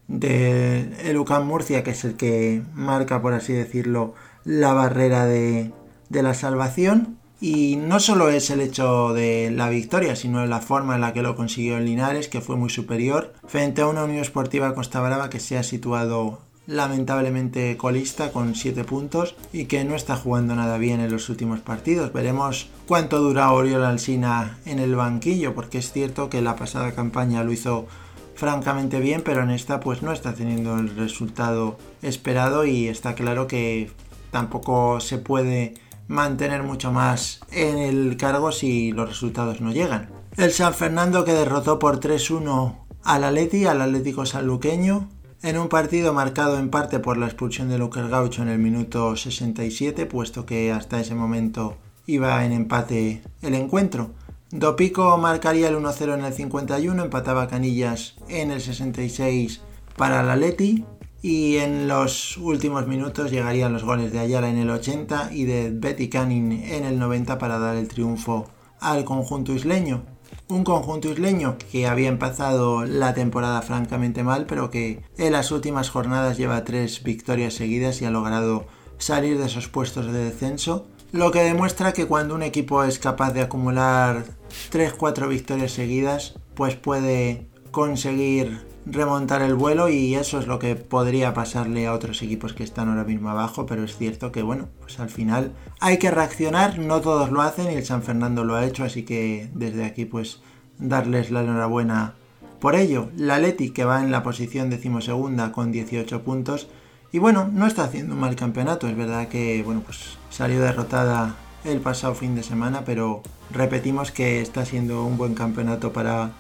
de 0.06 0.92
el 1.04 1.16
UCAM 1.16 1.46
Murcia, 1.46 1.82
que 1.82 1.92
es 1.92 2.04
el 2.04 2.16
que 2.16 2.62
marca, 2.75 3.22
por 3.22 3.32
así 3.32 3.52
decirlo, 3.52 4.14
la 4.44 4.72
barrera 4.72 5.26
de, 5.26 5.72
de 6.08 6.22
la 6.22 6.34
salvación. 6.34 7.18
Y 7.40 7.76
no 7.76 8.00
solo 8.00 8.30
es 8.30 8.50
el 8.50 8.60
hecho 8.60 9.12
de 9.14 9.52
la 9.52 9.68
victoria, 9.68 10.16
sino 10.16 10.44
la 10.44 10.60
forma 10.60 10.96
en 10.96 11.02
la 11.02 11.12
que 11.12 11.22
lo 11.22 11.37
consiguió 11.37 11.78
el 11.78 11.84
Linares, 11.84 12.28
que 12.28 12.40
fue 12.40 12.56
muy 12.56 12.68
superior, 12.68 13.32
frente 13.46 13.80
a 13.80 13.87
una 13.87 14.04
Unión 14.04 14.20
Esportiva 14.20 14.75
Costa 14.75 15.00
Brava 15.00 15.30
que 15.30 15.38
se 15.38 15.56
ha 15.56 15.62
situado 15.62 16.40
lamentablemente 16.68 17.78
colista 17.78 18.30
con 18.30 18.54
7 18.54 18.84
puntos 18.84 19.34
y 19.54 19.64
que 19.64 19.84
no 19.84 19.96
está 19.96 20.16
jugando 20.16 20.54
nada 20.54 20.76
bien 20.76 21.00
en 21.00 21.10
los 21.10 21.30
últimos 21.30 21.60
partidos. 21.60 22.12
Veremos 22.12 22.68
cuánto 22.87 23.20
dura 23.20 23.50
Oriol 23.52 23.84
Alsina 23.84 24.58
en 24.66 24.78
el 24.78 24.94
banquillo, 24.94 25.54
porque 25.54 25.78
es 25.78 25.92
cierto 25.92 26.28
que 26.28 26.42
la 26.42 26.56
pasada 26.56 26.92
campaña 26.92 27.42
lo 27.42 27.52
hizo 27.52 27.87
francamente 28.34 29.00
bien, 29.00 29.22
pero 29.25 29.42
en 29.42 29.50
esta 29.50 29.80
pues 29.80 30.02
no 30.02 30.12
está 30.12 30.34
teniendo 30.34 30.78
el 30.78 30.94
resultado 30.94 31.78
esperado 32.02 32.66
y 32.66 32.88
está 32.88 33.14
claro 33.14 33.46
que 33.46 33.90
tampoco 34.30 35.00
se 35.00 35.16
puede 35.16 35.72
mantener 36.06 36.64
mucho 36.64 36.92
más 36.92 37.40
en 37.50 37.78
el 37.78 38.18
cargo 38.18 38.52
si 38.52 38.92
los 38.92 39.08
resultados 39.08 39.62
no 39.62 39.72
llegan. 39.72 40.10
El 40.37 40.52
San 40.52 40.75
Fernando 40.75 41.25
que 41.25 41.32
derrotó 41.32 41.78
por 41.78 41.98
3-1 41.98 42.76
al 43.04 43.25
Atleti, 43.25 43.64
al 43.64 43.80
Atlético 43.80 44.26
Sanluqueño, 44.26 45.08
en 45.42 45.57
un 45.57 45.68
partido 45.68 46.12
marcado 46.12 46.59
en 46.59 46.68
parte 46.68 46.99
por 46.99 47.16
la 47.16 47.26
expulsión 47.26 47.68
de 47.68 47.78
Lucas 47.78 48.09
Gaucho 48.09 48.42
en 48.42 48.49
el 48.49 48.59
minuto 48.59 49.14
67, 49.14 50.07
puesto 50.07 50.45
que 50.45 50.73
hasta 50.73 51.00
ese 51.00 51.14
momento 51.14 51.76
iba 52.07 52.45
en 52.45 52.52
empate 52.52 53.23
el 53.42 53.54
encuentro. 53.54 54.11
Dopico 54.50 55.16
marcaría 55.18 55.68
el 55.68 55.76
1-0 55.76 56.14
en 56.14 56.25
el 56.25 56.33
51, 56.33 57.04
empataba 57.04 57.49
Canillas 57.49 58.16
en 58.28 58.50
el 58.50 58.61
66 58.61 59.61
para 59.97 60.23
la 60.23 60.37
Leti 60.37 60.85
y 61.23 61.57
en 61.57 61.87
los 61.87 62.37
últimos 62.38 62.87
minutos 62.87 63.30
llegarían 63.30 63.73
los 63.73 63.85
goles 63.85 64.12
de 64.12 64.21
Ayala 64.21 64.49
en 64.49 64.59
el 64.59 64.71
80 64.71 65.30
y 65.33 65.45
de 65.45 65.71
Betty 65.71 66.09
Canning 66.09 66.64
en 66.64 66.85
el 66.85 66.99
90 66.99 67.38
para 67.38 67.59
dar 67.59 67.76
el 67.76 67.88
triunfo 67.88 68.49
al 68.80 69.04
conjunto 69.04 69.52
isleño. 69.52 70.04
Un 70.50 70.64
conjunto 70.64 71.10
isleño 71.10 71.58
que 71.70 71.86
había 71.86 72.08
empezado 72.08 72.86
la 72.86 73.12
temporada 73.12 73.60
francamente 73.60 74.22
mal, 74.22 74.46
pero 74.46 74.70
que 74.70 75.02
en 75.18 75.32
las 75.32 75.52
últimas 75.52 75.90
jornadas 75.90 76.38
lleva 76.38 76.64
tres 76.64 77.02
victorias 77.02 77.52
seguidas 77.52 78.00
y 78.00 78.06
ha 78.06 78.10
logrado 78.10 78.66
salir 78.96 79.38
de 79.38 79.44
esos 79.44 79.68
puestos 79.68 80.06
de 80.06 80.24
descenso. 80.24 80.86
Lo 81.12 81.32
que 81.32 81.42
demuestra 81.42 81.92
que 81.92 82.06
cuando 82.06 82.34
un 82.34 82.42
equipo 82.42 82.82
es 82.84 82.98
capaz 82.98 83.32
de 83.32 83.42
acumular 83.42 84.24
3-4 84.72 85.28
victorias 85.28 85.72
seguidas, 85.72 86.40
pues 86.54 86.76
puede 86.76 87.46
conseguir 87.70 88.66
remontar 88.90 89.42
el 89.42 89.54
vuelo 89.54 89.88
y 89.88 90.14
eso 90.14 90.38
es 90.38 90.47
lo 90.47 90.59
que 90.59 90.75
podría 90.75 91.35
pasarle 91.35 91.87
a 91.87 91.92
otros 91.92 92.23
equipos 92.23 92.54
que 92.54 92.64
están 92.64 92.88
ahora 92.88 93.04
mismo 93.04 93.30
abajo, 93.30 93.66
pero 93.66 93.85
es 93.85 93.97
cierto 93.97 94.33
que 94.33 94.42
bueno, 94.42 94.68
pues 94.80 94.99
al 94.99 95.11
final 95.11 95.52
hay 95.80 95.99
que 95.99 96.11
reaccionar, 96.11 96.78
no 96.78 97.00
todos 97.00 97.30
lo 97.30 97.42
hacen 97.42 97.71
y 97.71 97.75
el 97.75 97.85
San 97.85 98.02
Fernando 98.02 98.45
lo 98.45 98.57
ha 98.57 98.64
hecho, 98.64 98.85
así 98.85 99.04
que 99.04 99.50
desde 99.54 99.85
aquí 99.85 100.04
pues 100.04 100.40
darles 100.78 101.30
la 101.30 101.42
enhorabuena 101.42 102.14
por 102.61 102.75
ello. 102.75 103.11
La 103.16 103.38
Leti 103.38 103.71
que 103.71 103.85
va 103.85 104.02
en 104.02 104.11
la 104.11 104.23
posición 104.23 104.71
decimosegunda 104.71 105.52
con 105.52 105.71
18 105.71 106.23
puntos 106.23 106.68
y 107.12 107.18
bueno, 107.18 107.49
no 107.52 107.66
está 107.66 107.85
haciendo 107.85 108.14
un 108.14 108.21
mal 108.21 108.37
campeonato, 108.37 108.88
es 108.88 108.97
verdad 108.97 109.28
que 109.28 109.62
bueno, 109.62 109.83
pues 109.85 110.18
salió 110.30 110.61
derrotada 110.61 111.37
el 111.64 111.80
pasado 111.80 112.14
fin 112.14 112.35
de 112.35 112.42
semana, 112.42 112.83
pero 112.85 113.23
repetimos 113.50 114.12
que 114.12 114.40
está 114.40 114.64
siendo 114.64 115.04
un 115.04 115.16
buen 115.16 115.35
campeonato 115.35 115.92
para 115.92 116.33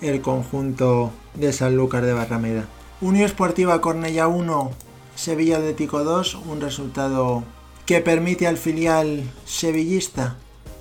el 0.00 0.20
conjunto 0.20 1.12
de 1.36 1.52
Sanlúcar 1.52 2.04
de 2.04 2.12
Barrameda. 2.12 2.66
Unión 3.00 3.26
Esportiva 3.26 3.80
Cornella 3.80 4.26
1, 4.26 4.70
Sevilla 5.14 5.58
Atlético 5.58 6.02
2, 6.02 6.34
un 6.46 6.60
resultado 6.60 7.44
que 7.84 8.00
permite 8.00 8.46
al 8.46 8.56
filial 8.56 9.22
sevillista 9.44 10.36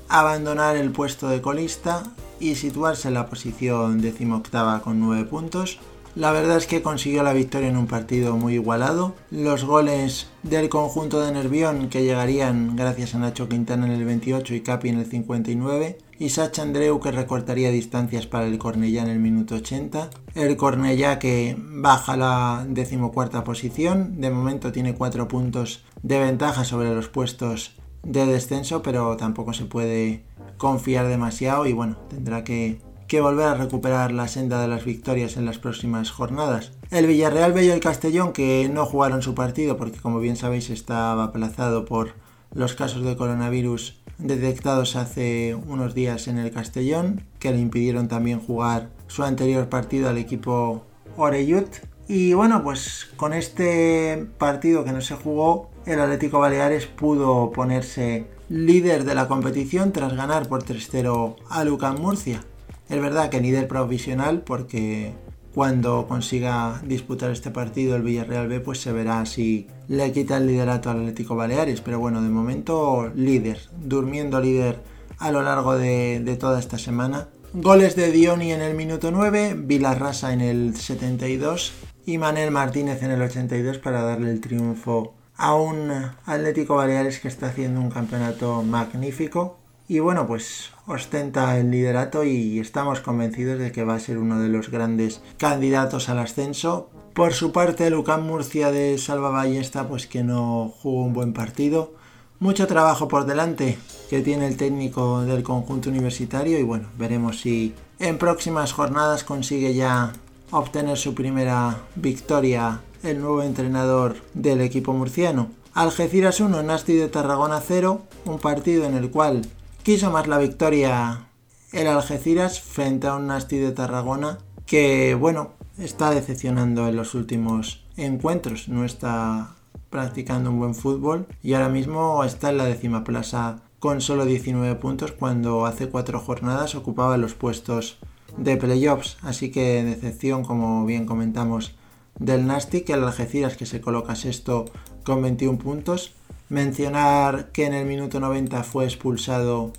abandonar 0.09 0.75
el 0.75 0.91
puesto 0.91 1.29
de 1.29 1.41
colista 1.41 2.03
y 2.39 2.55
situarse 2.55 3.07
en 3.07 3.13
la 3.13 3.27
posición 3.27 4.01
decimoctava 4.01 4.81
con 4.81 4.99
9 4.99 5.25
puntos. 5.25 5.79
La 6.15 6.31
verdad 6.31 6.55
es 6.55 6.65
que 6.65 6.81
consiguió 6.81 7.23
la 7.23 7.33
victoria 7.33 7.67
en 7.67 7.75
un 7.75 7.87
partido 7.87 8.37
muy 8.37 8.53
igualado. 8.53 9.15
Los 9.31 9.65
goles 9.65 10.27
del 10.43 10.69
conjunto 10.69 11.19
de 11.19 11.33
Nervión 11.33 11.89
que 11.89 12.03
llegarían 12.03 12.77
gracias 12.77 13.15
a 13.15 13.19
Nacho 13.19 13.49
Quintana 13.49 13.85
en 13.85 13.91
el 13.91 14.05
28 14.05 14.55
y 14.55 14.61
Capi 14.61 14.87
en 14.87 14.99
el 14.99 15.05
59. 15.07 15.97
Y 16.17 16.29
Sacha 16.29 16.61
Andreu 16.61 17.01
que 17.01 17.11
recortaría 17.11 17.69
distancias 17.69 18.27
para 18.27 18.45
el 18.45 18.57
Cornellá 18.57 19.01
en 19.01 19.09
el 19.09 19.19
minuto 19.19 19.55
80. 19.55 20.09
El 20.35 20.55
Cornellá 20.55 21.19
que 21.19 21.57
baja 21.59 22.15
la 22.15 22.65
decimocuarta 22.65 23.43
posición. 23.43 24.21
De 24.21 24.29
momento 24.29 24.71
tiene 24.71 24.95
4 24.95 25.27
puntos 25.27 25.83
de 26.01 26.19
ventaja 26.19 26.63
sobre 26.63 26.95
los 26.95 27.09
puestos 27.09 27.75
de 28.03 28.25
descenso, 28.25 28.81
pero 28.81 29.17
tampoco 29.17 29.51
se 29.51 29.65
puede 29.65 30.23
confiar 30.55 31.09
demasiado 31.09 31.65
y 31.65 31.73
bueno, 31.73 31.97
tendrá 32.07 32.45
que 32.45 32.79
que 33.07 33.21
volver 33.21 33.47
a 33.47 33.55
recuperar 33.55 34.11
la 34.11 34.27
senda 34.27 34.61
de 34.61 34.67
las 34.67 34.85
victorias 34.85 35.37
en 35.37 35.45
las 35.45 35.59
próximas 35.59 36.11
jornadas. 36.11 36.71
El 36.91 37.07
Villarreal 37.07 37.53
Bello 37.53 37.69
y 37.69 37.75
el 37.75 37.79
Castellón 37.79 38.33
que 38.33 38.69
no 38.71 38.85
jugaron 38.85 39.21
su 39.21 39.35
partido 39.35 39.77
porque 39.77 39.99
como 39.99 40.19
bien 40.19 40.35
sabéis 40.35 40.69
estaba 40.69 41.25
aplazado 41.25 41.85
por 41.85 42.13
los 42.53 42.73
casos 42.73 43.03
de 43.03 43.17
coronavirus 43.17 44.01
detectados 44.17 44.95
hace 44.95 45.55
unos 45.67 45.93
días 45.93 46.27
en 46.27 46.37
el 46.37 46.51
Castellón 46.51 47.23
que 47.39 47.51
le 47.51 47.59
impidieron 47.59 48.07
también 48.07 48.39
jugar 48.39 48.89
su 49.07 49.23
anterior 49.23 49.67
partido 49.67 50.09
al 50.09 50.17
equipo 50.17 50.83
Oreyut 51.17 51.67
y 52.07 52.33
bueno 52.33 52.63
pues 52.63 53.09
con 53.17 53.33
este 53.33 54.25
partido 54.37 54.85
que 54.85 54.93
no 54.93 55.01
se 55.01 55.15
jugó 55.15 55.69
el 55.85 55.99
Atlético 55.99 56.39
Baleares 56.39 56.85
pudo 56.85 57.51
ponerse 57.51 58.27
líder 58.47 59.03
de 59.03 59.15
la 59.15 59.27
competición 59.27 59.91
tras 59.91 60.15
ganar 60.15 60.47
por 60.47 60.63
3-0 60.63 61.35
a 61.49 61.63
Lucan 61.65 62.01
Murcia 62.01 62.41
es 62.89 63.01
verdad 63.01 63.29
que 63.29 63.41
líder 63.41 63.67
provisional 63.67 64.41
porque 64.41 65.13
cuando 65.55 66.05
consiga 66.07 66.81
disputar 66.85 67.31
este 67.31 67.49
partido 67.49 67.95
el 67.95 68.03
Villarreal 68.03 68.47
B 68.47 68.59
pues 68.59 68.81
se 68.81 68.91
verá 68.91 69.25
si 69.25 69.67
le 69.87 70.11
quita 70.11 70.37
el 70.37 70.47
liderato 70.47 70.89
al 70.89 70.99
Atlético 70.99 71.35
Baleares, 71.35 71.81
pero 71.81 71.97
bueno, 71.97 72.21
de 72.21 72.29
momento 72.29 73.09
líder, 73.15 73.59
durmiendo 73.79 74.41
líder 74.41 74.81
a 75.17 75.31
lo 75.31 75.41
largo 75.43 75.77
de, 75.77 76.37
toda 76.39 76.59
esta 76.59 76.77
semana. 76.77 77.29
Goles 77.53 77.95
de 77.95 78.11
Dioni 78.11 78.51
en 78.51 78.61
el 78.61 78.75
minuto 78.75 79.11
9, 79.11 79.55
Vilarrasa 79.57 80.33
en 80.33 80.41
el 80.41 80.75
72 80.75 81.71
y 82.05 82.17
Manel 82.17 82.51
Martínez 82.51 83.01
en 83.01 83.11
el 83.11 83.21
82 83.21 83.77
para 83.77 84.01
darle 84.01 84.31
el 84.31 84.41
triunfo 84.41 85.13
a 85.37 85.55
un 85.55 85.89
Atlético 86.25 86.75
Baleares 86.75 87.19
que 87.19 87.29
está 87.29 87.47
haciendo 87.47 87.79
un 87.79 87.89
campeonato 87.89 88.61
magnífico 88.61 89.57
y 89.87 89.99
bueno, 89.99 90.25
pues 90.25 90.71
ostenta 90.87 91.57
el 91.59 91.69
liderato 91.69 92.23
y 92.23 92.59
estamos 92.59 93.01
convencidos 93.01 93.59
de 93.59 93.71
que 93.71 93.83
va 93.83 93.95
a 93.95 93.99
ser 93.99 94.17
uno 94.17 94.39
de 94.39 94.49
los 94.49 94.71
grandes 94.71 95.21
candidatos 95.37 96.09
al 96.09 96.19
ascenso. 96.19 96.89
Por 97.13 97.33
su 97.33 97.51
parte, 97.51 97.89
Lucán 97.89 98.25
Murcia 98.25 98.71
de 98.71 98.97
Salva 98.97 99.29
Ballesta, 99.29 99.87
pues 99.87 100.07
que 100.07 100.23
no 100.23 100.73
jugó 100.81 101.03
un 101.03 101.13
buen 101.13 101.33
partido. 101.33 101.93
Mucho 102.39 102.67
trabajo 102.67 103.07
por 103.07 103.25
delante 103.25 103.77
que 104.09 104.21
tiene 104.21 104.47
el 104.47 104.57
técnico 104.57 105.21
del 105.21 105.43
conjunto 105.43 105.89
universitario 105.89 106.59
y 106.59 106.63
bueno, 106.63 106.89
veremos 106.97 107.39
si 107.41 107.73
en 107.99 108.17
próximas 108.17 108.73
jornadas 108.73 109.23
consigue 109.23 109.73
ya 109.73 110.13
obtener 110.51 110.97
su 110.97 111.13
primera 111.13 111.77
victoria 111.95 112.81
el 113.03 113.21
nuevo 113.21 113.43
entrenador 113.43 114.17
del 114.33 114.61
equipo 114.61 114.93
murciano. 114.93 115.49
Algeciras 115.73 116.39
1, 116.39 116.63
Nasti 116.63 116.95
de 116.95 117.07
Tarragona 117.07 117.61
0, 117.61 118.01
un 118.25 118.39
partido 118.39 118.85
en 118.85 118.95
el 118.95 119.11
cual 119.11 119.43
quiso 119.85 120.09
más 120.09 120.25
la 120.25 120.39
victoria 120.39 121.27
el 121.71 121.85
Algeciras 121.85 122.59
frente 122.59 123.05
a 123.05 123.17
un 123.17 123.27
Nasti 123.27 123.59
de 123.59 123.71
Tarragona 123.71 124.39
que, 124.65 125.13
bueno, 125.13 125.51
está 125.77 126.09
decepcionando 126.09 126.87
en 126.87 126.95
los 126.95 127.13
últimos 127.13 127.85
encuentros, 127.95 128.67
no 128.67 128.83
está 128.83 129.53
practicando 129.91 130.49
un 130.49 130.57
buen 130.57 130.73
fútbol 130.73 131.27
y 131.43 131.53
ahora 131.53 131.69
mismo 131.69 132.23
está 132.23 132.49
en 132.49 132.57
la 132.57 132.65
décima 132.65 133.03
plaza 133.03 133.61
con 133.77 134.01
solo 134.01 134.25
19 134.25 134.73
puntos 134.77 135.11
cuando 135.11 135.67
hace 135.67 135.87
cuatro 135.87 136.19
jornadas 136.19 136.73
ocupaba 136.73 137.17
los 137.17 137.35
puestos 137.35 137.99
de 138.37 138.57
playoffs, 138.57 139.17
así 139.21 139.51
que 139.51 139.83
decepción 139.83 140.43
como 140.43 140.83
bien 140.87 141.05
comentamos 141.05 141.75
del 142.17 142.47
Nastic, 142.47 142.89
el 142.89 143.03
Algeciras 143.03 143.55
que 143.55 143.67
se 143.67 143.81
coloca 143.81 144.15
sexto 144.15 144.65
con 145.03 145.21
21 145.21 145.59
puntos 145.59 146.15
Mencionar 146.49 147.51
que 147.51 147.65
en 147.65 147.73
el 147.73 147.85
minuto 147.85 148.19
90 148.19 148.63
fue 148.63 148.85
expulsado 148.85 149.73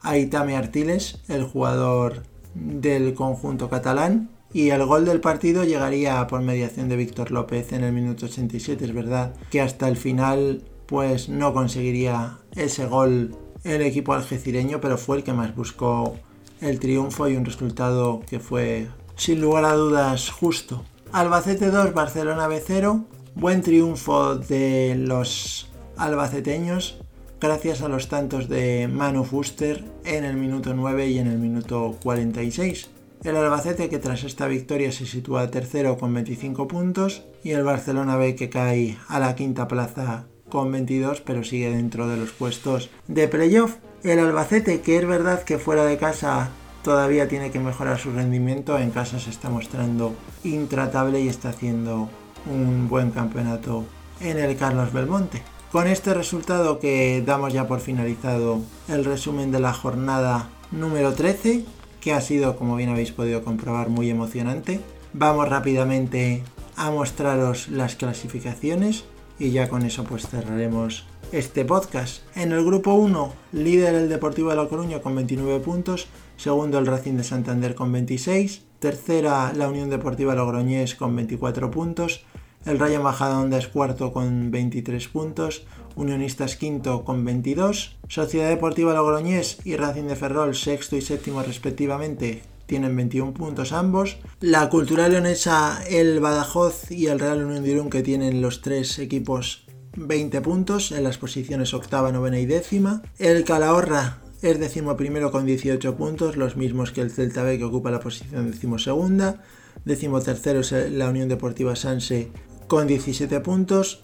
Aitame 0.00 0.56
Artiles, 0.56 1.20
el 1.28 1.44
jugador 1.44 2.24
del 2.54 3.14
conjunto 3.14 3.70
catalán, 3.70 4.28
y 4.52 4.70
el 4.70 4.84
gol 4.84 5.06
del 5.06 5.20
partido 5.20 5.64
llegaría 5.64 6.26
por 6.26 6.42
mediación 6.42 6.90
de 6.90 6.96
Víctor 6.96 7.30
López 7.30 7.72
en 7.72 7.84
el 7.84 7.92
minuto 7.92 8.26
87. 8.26 8.84
Es 8.84 8.92
verdad 8.92 9.34
que 9.50 9.62
hasta 9.62 9.88
el 9.88 9.96
final 9.96 10.62
pues 10.84 11.30
no 11.30 11.54
conseguiría 11.54 12.38
ese 12.54 12.84
gol 12.84 13.34
el 13.64 13.80
equipo 13.80 14.12
algecireño, 14.12 14.82
pero 14.82 14.98
fue 14.98 15.16
el 15.16 15.24
que 15.24 15.32
más 15.32 15.56
buscó 15.56 16.16
el 16.60 16.78
triunfo 16.78 17.28
y 17.28 17.36
un 17.36 17.46
resultado 17.46 18.20
que 18.28 18.38
fue 18.38 18.88
sin 19.16 19.40
lugar 19.40 19.64
a 19.64 19.74
dudas 19.74 20.30
justo. 20.30 20.84
Albacete 21.12 21.70
2, 21.70 21.94
Barcelona 21.94 22.48
B0, 22.48 23.04
buen 23.34 23.62
triunfo 23.62 24.36
de 24.36 24.94
los 24.98 25.71
albaceteños 25.96 26.98
gracias 27.40 27.82
a 27.82 27.88
los 27.88 28.08
tantos 28.08 28.48
de 28.48 28.88
Manu 28.88 29.24
Fuster 29.24 29.84
en 30.04 30.24
el 30.24 30.36
minuto 30.36 30.74
9 30.74 31.08
y 31.08 31.18
en 31.18 31.26
el 31.26 31.38
minuto 31.38 31.96
46. 32.02 32.90
El 33.24 33.36
Albacete 33.36 33.88
que 33.88 33.98
tras 33.98 34.24
esta 34.24 34.46
victoria 34.46 34.90
se 34.92 35.06
sitúa 35.06 35.50
tercero 35.50 35.96
con 35.96 36.12
25 36.14 36.66
puntos 36.68 37.24
y 37.44 37.50
el 37.50 37.62
Barcelona 37.62 38.16
B 38.16 38.34
que 38.34 38.48
cae 38.48 38.98
a 39.08 39.20
la 39.20 39.34
quinta 39.34 39.68
plaza 39.68 40.26
con 40.48 40.70
22 40.70 41.20
pero 41.20 41.44
sigue 41.44 41.70
dentro 41.70 42.08
de 42.08 42.16
los 42.16 42.30
puestos 42.30 42.90
de 43.06 43.28
playoff. 43.28 43.76
El 44.02 44.18
Albacete 44.18 44.80
que 44.80 44.98
es 44.98 45.06
verdad 45.06 45.42
que 45.42 45.58
fuera 45.58 45.84
de 45.84 45.98
casa 45.98 46.50
todavía 46.82 47.28
tiene 47.28 47.50
que 47.50 47.60
mejorar 47.60 47.98
su 47.98 48.12
rendimiento, 48.12 48.78
en 48.78 48.90
casa 48.90 49.18
se 49.18 49.30
está 49.30 49.50
mostrando 49.50 50.14
intratable 50.44 51.20
y 51.20 51.28
está 51.28 51.50
haciendo 51.50 52.08
un 52.46 52.88
buen 52.88 53.10
campeonato 53.10 53.84
en 54.20 54.38
el 54.38 54.56
Carlos 54.56 54.92
Belmonte. 54.92 55.42
Con 55.72 55.86
este 55.86 56.12
resultado 56.12 56.78
que 56.78 57.22
damos 57.24 57.54
ya 57.54 57.66
por 57.66 57.80
finalizado 57.80 58.60
el 58.88 59.06
resumen 59.06 59.50
de 59.50 59.58
la 59.58 59.72
jornada 59.72 60.50
número 60.70 61.14
13, 61.14 61.64
que 61.98 62.12
ha 62.12 62.20
sido, 62.20 62.56
como 62.56 62.76
bien 62.76 62.90
habéis 62.90 63.10
podido 63.10 63.42
comprobar, 63.42 63.88
muy 63.88 64.10
emocionante. 64.10 64.80
Vamos 65.14 65.48
rápidamente 65.48 66.44
a 66.76 66.90
mostraros 66.90 67.68
las 67.68 67.96
clasificaciones 67.96 69.04
y 69.38 69.52
ya 69.52 69.70
con 69.70 69.86
eso 69.86 70.04
pues 70.04 70.28
cerraremos 70.28 71.06
este 71.32 71.64
podcast. 71.64 72.22
En 72.36 72.52
el 72.52 72.66
grupo 72.66 72.92
1, 72.92 73.32
líder 73.52 73.94
el 73.94 74.10
Deportivo 74.10 74.50
de 74.50 74.56
La 74.56 74.68
Coruña 74.68 75.00
con 75.00 75.16
29 75.16 75.60
puntos, 75.60 76.06
segundo 76.36 76.78
el 76.78 76.86
Racing 76.86 77.14
de 77.14 77.24
Santander 77.24 77.74
con 77.74 77.90
26, 77.92 78.60
tercera 78.78 79.54
la 79.54 79.68
Unión 79.68 79.88
Deportiva 79.88 80.34
Logroñés 80.34 80.94
con 80.94 81.16
24 81.16 81.70
puntos, 81.70 82.26
el 82.66 82.78
Rayo 82.78 83.02
Majadahonda 83.02 83.58
es 83.58 83.68
cuarto 83.68 84.12
con 84.12 84.50
23 84.50 85.08
puntos, 85.08 85.64
Unionistas 85.94 86.56
quinto 86.56 87.04
con 87.04 87.24
22, 87.24 87.96
Sociedad 88.08 88.48
Deportiva 88.48 88.94
Logroñés 88.94 89.58
y 89.64 89.76
Racing 89.76 90.04
de 90.04 90.16
Ferrol 90.16 90.54
sexto 90.54 90.96
y 90.96 91.02
séptimo 91.02 91.42
respectivamente 91.42 92.42
tienen 92.66 92.96
21 92.96 93.34
puntos 93.34 93.72
ambos. 93.72 94.16
La 94.40 94.68
Cultural 94.70 95.12
Leonesa, 95.12 95.82
el 95.88 96.20
Badajoz 96.20 96.90
y 96.90 97.08
el 97.08 97.20
Real 97.20 97.44
Unión 97.44 97.62
de 97.62 97.72
Irún 97.72 97.90
que 97.90 98.02
tienen 98.02 98.40
los 98.40 98.62
tres 98.62 98.98
equipos 98.98 99.66
20 99.96 100.40
puntos 100.40 100.92
en 100.92 101.04
las 101.04 101.18
posiciones 101.18 101.74
octava, 101.74 102.12
novena 102.12 102.38
y 102.38 102.46
décima. 102.46 103.02
El 103.18 103.44
Calahorra 103.44 104.20
es 104.40 104.58
décimo 104.58 104.96
primero 104.96 105.30
con 105.30 105.44
18 105.44 105.96
puntos, 105.96 106.36
los 106.36 106.56
mismos 106.56 106.92
que 106.92 107.02
el 107.02 107.10
Celta 107.10 107.42
B 107.42 107.58
que 107.58 107.64
ocupa 107.64 107.90
la 107.90 108.00
posición 108.00 108.50
decimosegunda. 108.50 109.42
Décimo 109.84 110.20
tercero 110.20 110.60
es 110.60 110.72
la 110.72 111.10
Unión 111.10 111.28
Deportiva 111.28 111.76
Sanse 111.76 112.30
con 112.72 112.86
17 112.86 113.40
puntos, 113.40 114.02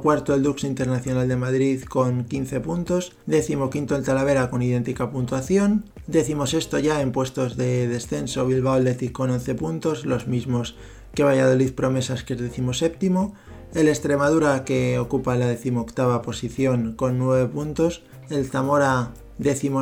cuarto 0.00 0.32
el 0.32 0.44
Dux 0.44 0.62
Internacional 0.62 1.26
de 1.26 1.34
Madrid 1.34 1.82
con 1.82 2.24
15 2.24 2.60
puntos, 2.60 3.16
quinto 3.68 3.96
el 3.96 4.04
Talavera 4.04 4.48
con 4.48 4.62
idéntica 4.62 5.10
puntuación, 5.10 5.86
sexto 6.46 6.78
ya 6.78 7.00
en 7.00 7.10
puestos 7.10 7.56
de 7.56 7.88
descenso 7.88 8.46
Bilbao 8.46 8.74
Athletic 8.74 9.10
con 9.10 9.30
11 9.30 9.56
puntos, 9.56 10.06
los 10.06 10.28
mismos 10.28 10.76
que 11.16 11.24
Valladolid 11.24 11.72
Promesas 11.72 12.22
que 12.22 12.34
es 12.34 12.40
séptimo, 12.78 13.34
el 13.74 13.88
Extremadura 13.88 14.64
que 14.64 15.00
ocupa 15.00 15.34
la 15.34 15.48
decimoctava 15.48 16.22
posición 16.22 16.94
con 16.94 17.18
9 17.18 17.48
puntos, 17.48 18.04
el 18.30 18.48
Zamora 18.48 19.14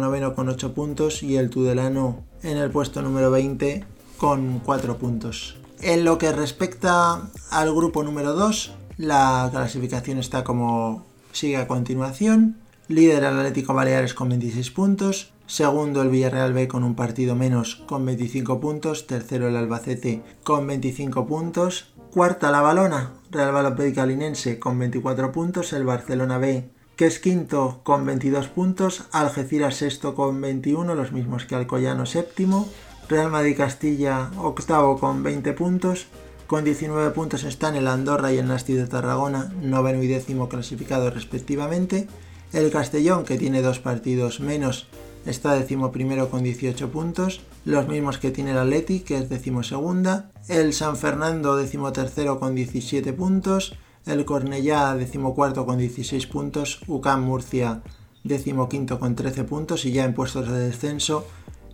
noveno 0.00 0.34
con 0.34 0.48
8 0.48 0.72
puntos 0.72 1.22
y 1.22 1.37
el 1.37 1.50
Tudelano 1.50 2.24
en 2.42 2.56
el 2.56 2.70
puesto 2.70 3.02
número 3.02 3.30
20 3.30 3.84
con 4.16 4.60
4 4.60 4.96
puntos. 4.96 5.58
En 5.80 6.04
lo 6.04 6.18
que 6.18 6.32
respecta 6.32 7.30
al 7.50 7.74
grupo 7.74 8.02
número 8.02 8.32
2, 8.34 8.74
la 8.96 9.48
clasificación 9.52 10.18
está 10.18 10.44
como 10.44 11.04
sigue 11.32 11.56
a 11.56 11.68
continuación. 11.68 12.56
Líder 12.88 13.24
el 13.24 13.38
Atlético 13.38 13.74
Baleares 13.74 14.14
con 14.14 14.28
26 14.28 14.70
puntos. 14.70 15.32
Segundo 15.46 16.02
el 16.02 16.08
Villarreal 16.08 16.52
B 16.52 16.68
con 16.68 16.84
un 16.84 16.94
partido 16.94 17.34
menos 17.34 17.76
con 17.87 18.04
25 18.06 18.60
puntos. 18.60 19.06
Tercero 19.06 19.48
el 19.48 19.56
Albacete 19.56 20.22
con 20.42 20.66
25 20.66 21.26
puntos. 21.26 21.92
Cuarta 22.10 22.50
la 22.50 22.60
Balona, 22.60 23.12
Real 23.30 23.52
Valladolid 23.52 23.98
Linense 24.06 24.58
con 24.58 24.78
24 24.78 25.32
puntos. 25.32 25.72
El 25.72 25.84
Barcelona 25.84 26.38
B 26.38 26.70
que 26.96 27.06
es 27.06 27.18
quinto 27.18 27.80
con 27.82 28.06
22 28.06 28.48
puntos. 28.48 29.04
Algeciras 29.12 29.76
sexto 29.76 30.14
con 30.14 30.40
21, 30.40 30.94
los 30.94 31.12
mismos 31.12 31.44
que 31.44 31.54
Alcoyano 31.54 32.06
séptimo. 32.06 32.68
Real 33.08 33.30
Madrid 33.30 33.56
Castilla 33.56 34.30
octavo 34.38 34.98
con 34.98 35.22
20 35.22 35.52
puntos. 35.52 36.06
Con 36.46 36.64
19 36.64 37.10
puntos 37.10 37.44
están 37.44 37.76
el 37.76 37.86
Andorra 37.86 38.32
y 38.32 38.38
el 38.38 38.48
Nasti 38.48 38.72
de 38.72 38.86
Tarragona, 38.86 39.52
noveno 39.60 40.02
y 40.02 40.06
décimo 40.06 40.48
clasificados 40.48 41.12
respectivamente. 41.12 42.08
El 42.52 42.70
Castellón, 42.70 43.24
que 43.24 43.36
tiene 43.36 43.60
dos 43.60 43.78
partidos 43.78 44.40
menos, 44.40 44.86
está 45.26 45.54
décimo 45.54 45.92
primero 45.92 46.30
con 46.30 46.42
18 46.42 46.90
puntos, 46.90 47.40
los 47.64 47.88
mismos 47.88 48.18
que 48.18 48.30
tiene 48.30 48.52
el 48.52 48.58
Atleti, 48.58 49.00
que 49.00 49.18
es 49.18 49.28
décimo 49.28 49.62
segunda. 49.62 50.30
El 50.48 50.72
San 50.72 50.96
Fernando, 50.96 51.56
décimo 51.56 51.92
tercero 51.92 52.38
con 52.38 52.54
17 52.54 53.12
puntos. 53.12 53.76
El 54.06 54.24
Cornellá, 54.24 54.94
décimo 54.94 55.34
cuarto 55.34 55.66
con 55.66 55.78
16 55.78 56.26
puntos. 56.26 56.80
UCAM 56.86 57.22
Murcia, 57.22 57.82
décimo 58.22 58.68
quinto 58.68 58.98
con 58.98 59.14
13 59.14 59.44
puntos. 59.44 59.84
Y 59.84 59.92
ya 59.92 60.04
en 60.04 60.14
puestos 60.14 60.48
de 60.48 60.58
descenso, 60.58 61.26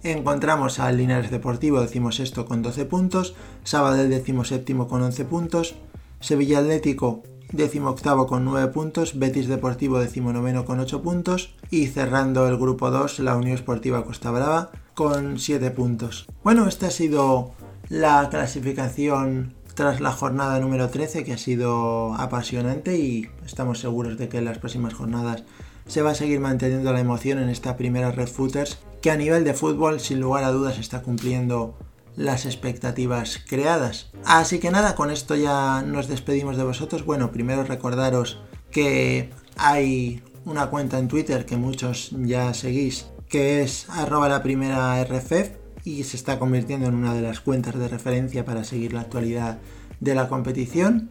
Encontramos 0.03 0.79
al 0.79 0.97
Linares 0.97 1.31
Deportivo, 1.31 1.83
decimos 1.83 2.21
esto, 2.21 2.47
con 2.47 2.63
12 2.63 2.87
puntos, 2.87 3.35
Sabadell 3.65 4.09
decimos 4.09 4.49
séptimo 4.49 4.89
con 4.89 5.03
11 5.03 5.27
puntos, 5.27 5.75
Sevilla 6.21 6.61
Atlético 6.61 7.23
décimo 7.53 7.91
octavo 7.91 8.27
con 8.27 8.45
9 8.45 8.69
puntos, 8.69 9.19
Betis 9.19 9.49
Deportivo 9.49 9.99
décimo 9.99 10.33
noveno 10.33 10.65
con 10.65 10.81
8 10.81 11.03
puntos 11.03 11.55
y 11.71 11.89
cerrando 11.89 12.49
el 12.49 12.57
grupo 12.57 12.91
2 12.91 13.19
la 13.21 13.37
Unión 13.37 13.55
Esportiva 13.55 14.05
Costa 14.05 14.31
Brava 14.31 14.71
con 14.95 15.39
7 15.39 15.71
puntos. 15.73 16.27
Bueno, 16.45 16.67
esta 16.67 16.87
ha 16.87 16.91
sido 16.91 17.53
la 17.89 18.29
clasificación 18.31 19.53
tras 19.75 20.01
la 20.01 20.13
jornada 20.13 20.61
número 20.61 20.89
13 20.89 21.25
que 21.25 21.35
ha 21.35 21.39
sido 21.39 22.15
apasionante 22.15 22.99
y 22.99 23.29
estamos 23.45 23.81
seguros 23.81 24.17
de 24.17 24.29
que 24.29 24.39
en 24.39 24.45
las 24.47 24.59
próximas 24.59 24.95
jornadas 24.95 25.45
se 25.87 26.03
va 26.03 26.13
a 26.13 26.15
seguir 26.15 26.41
manteniendo 26.41 26.93
la 26.93 27.01
emoción 27.01 27.39
en 27.39 27.49
esta 27.49 27.77
primera 27.77 28.13
Red 28.13 28.29
Footers 28.29 28.79
que 29.01 29.11
a 29.11 29.17
nivel 29.17 29.45
de 29.45 29.55
fútbol 29.55 30.01
sin 30.01 30.21
lugar 30.21 30.45
a 30.45 30.51
dudas 30.51 30.79
está 30.79 31.03
cumpliendo 31.03 31.77
las 32.17 32.45
expectativas 32.45 33.41
creadas. 33.49 34.11
Así 34.25 34.59
que 34.59 34.71
nada, 34.71 34.95
con 34.95 35.11
esto 35.11 35.37
ya 35.37 35.83
nos 35.83 36.09
despedimos 36.09 36.57
de 36.57 36.65
vosotros. 36.65 37.05
Bueno, 37.05 37.33
primero 37.33 37.65
recordaros 37.65 38.41
que 38.71 39.31
hay 39.57 40.23
una 40.45 40.69
cuenta 40.69 40.99
en 40.99 41.09
Twitter 41.09 41.47
que 41.47 41.57
muchos 41.57 42.11
ya 42.13 42.53
seguís, 42.55 43.07
que 43.29 43.63
es 43.63 43.89
arroba 43.91 44.29
la 44.29 44.43
primera 44.43 45.03
RFF 45.03 45.61
y 45.85 46.05
se 46.05 46.17
está 46.17 46.39
convirtiendo 46.39 46.89
en 46.89 46.95
una 46.95 47.15
de 47.15 47.23
las 47.23 47.41
cuentas 47.41 47.79
de 47.79 47.89
referencia 47.89 48.45
para 48.45 48.65
seguir 48.65 48.93
la 48.93 49.01
actualidad 49.01 49.59
de 50.01 50.15
la 50.15 50.29
competición. 50.29 51.11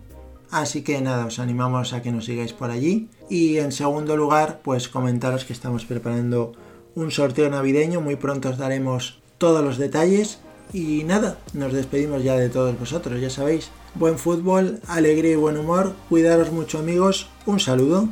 Así 0.51 0.81
que 0.81 0.99
nada, 1.01 1.25
os 1.25 1.39
animamos 1.39 1.93
a 1.93 2.01
que 2.01 2.11
nos 2.11 2.25
sigáis 2.25 2.53
por 2.53 2.71
allí. 2.71 3.09
Y 3.29 3.57
en 3.57 3.71
segundo 3.71 4.17
lugar, 4.17 4.61
pues 4.63 4.89
comentaros 4.89 5.45
que 5.45 5.53
estamos 5.53 5.85
preparando 5.85 6.53
un 6.99 7.11
sorteo 7.11 7.49
navideño. 7.49 8.01
Muy 8.01 8.15
pronto 8.15 8.49
os 8.49 8.57
daremos 8.57 9.19
todos 9.37 9.63
los 9.63 9.77
detalles. 9.77 10.39
Y 10.71 11.03
nada, 11.03 11.37
nos 11.53 11.73
despedimos 11.73 12.23
ya 12.23 12.35
de 12.35 12.49
todos 12.49 12.77
vosotros, 12.77 13.19
ya 13.19 13.29
sabéis. 13.29 13.71
Buen 13.95 14.19
fútbol, 14.19 14.79
alegría 14.87 15.31
y 15.31 15.35
buen 15.35 15.57
humor. 15.57 15.93
Cuidaros 16.09 16.51
mucho 16.51 16.79
amigos. 16.79 17.27
Un 17.45 17.59
saludo. 17.59 18.09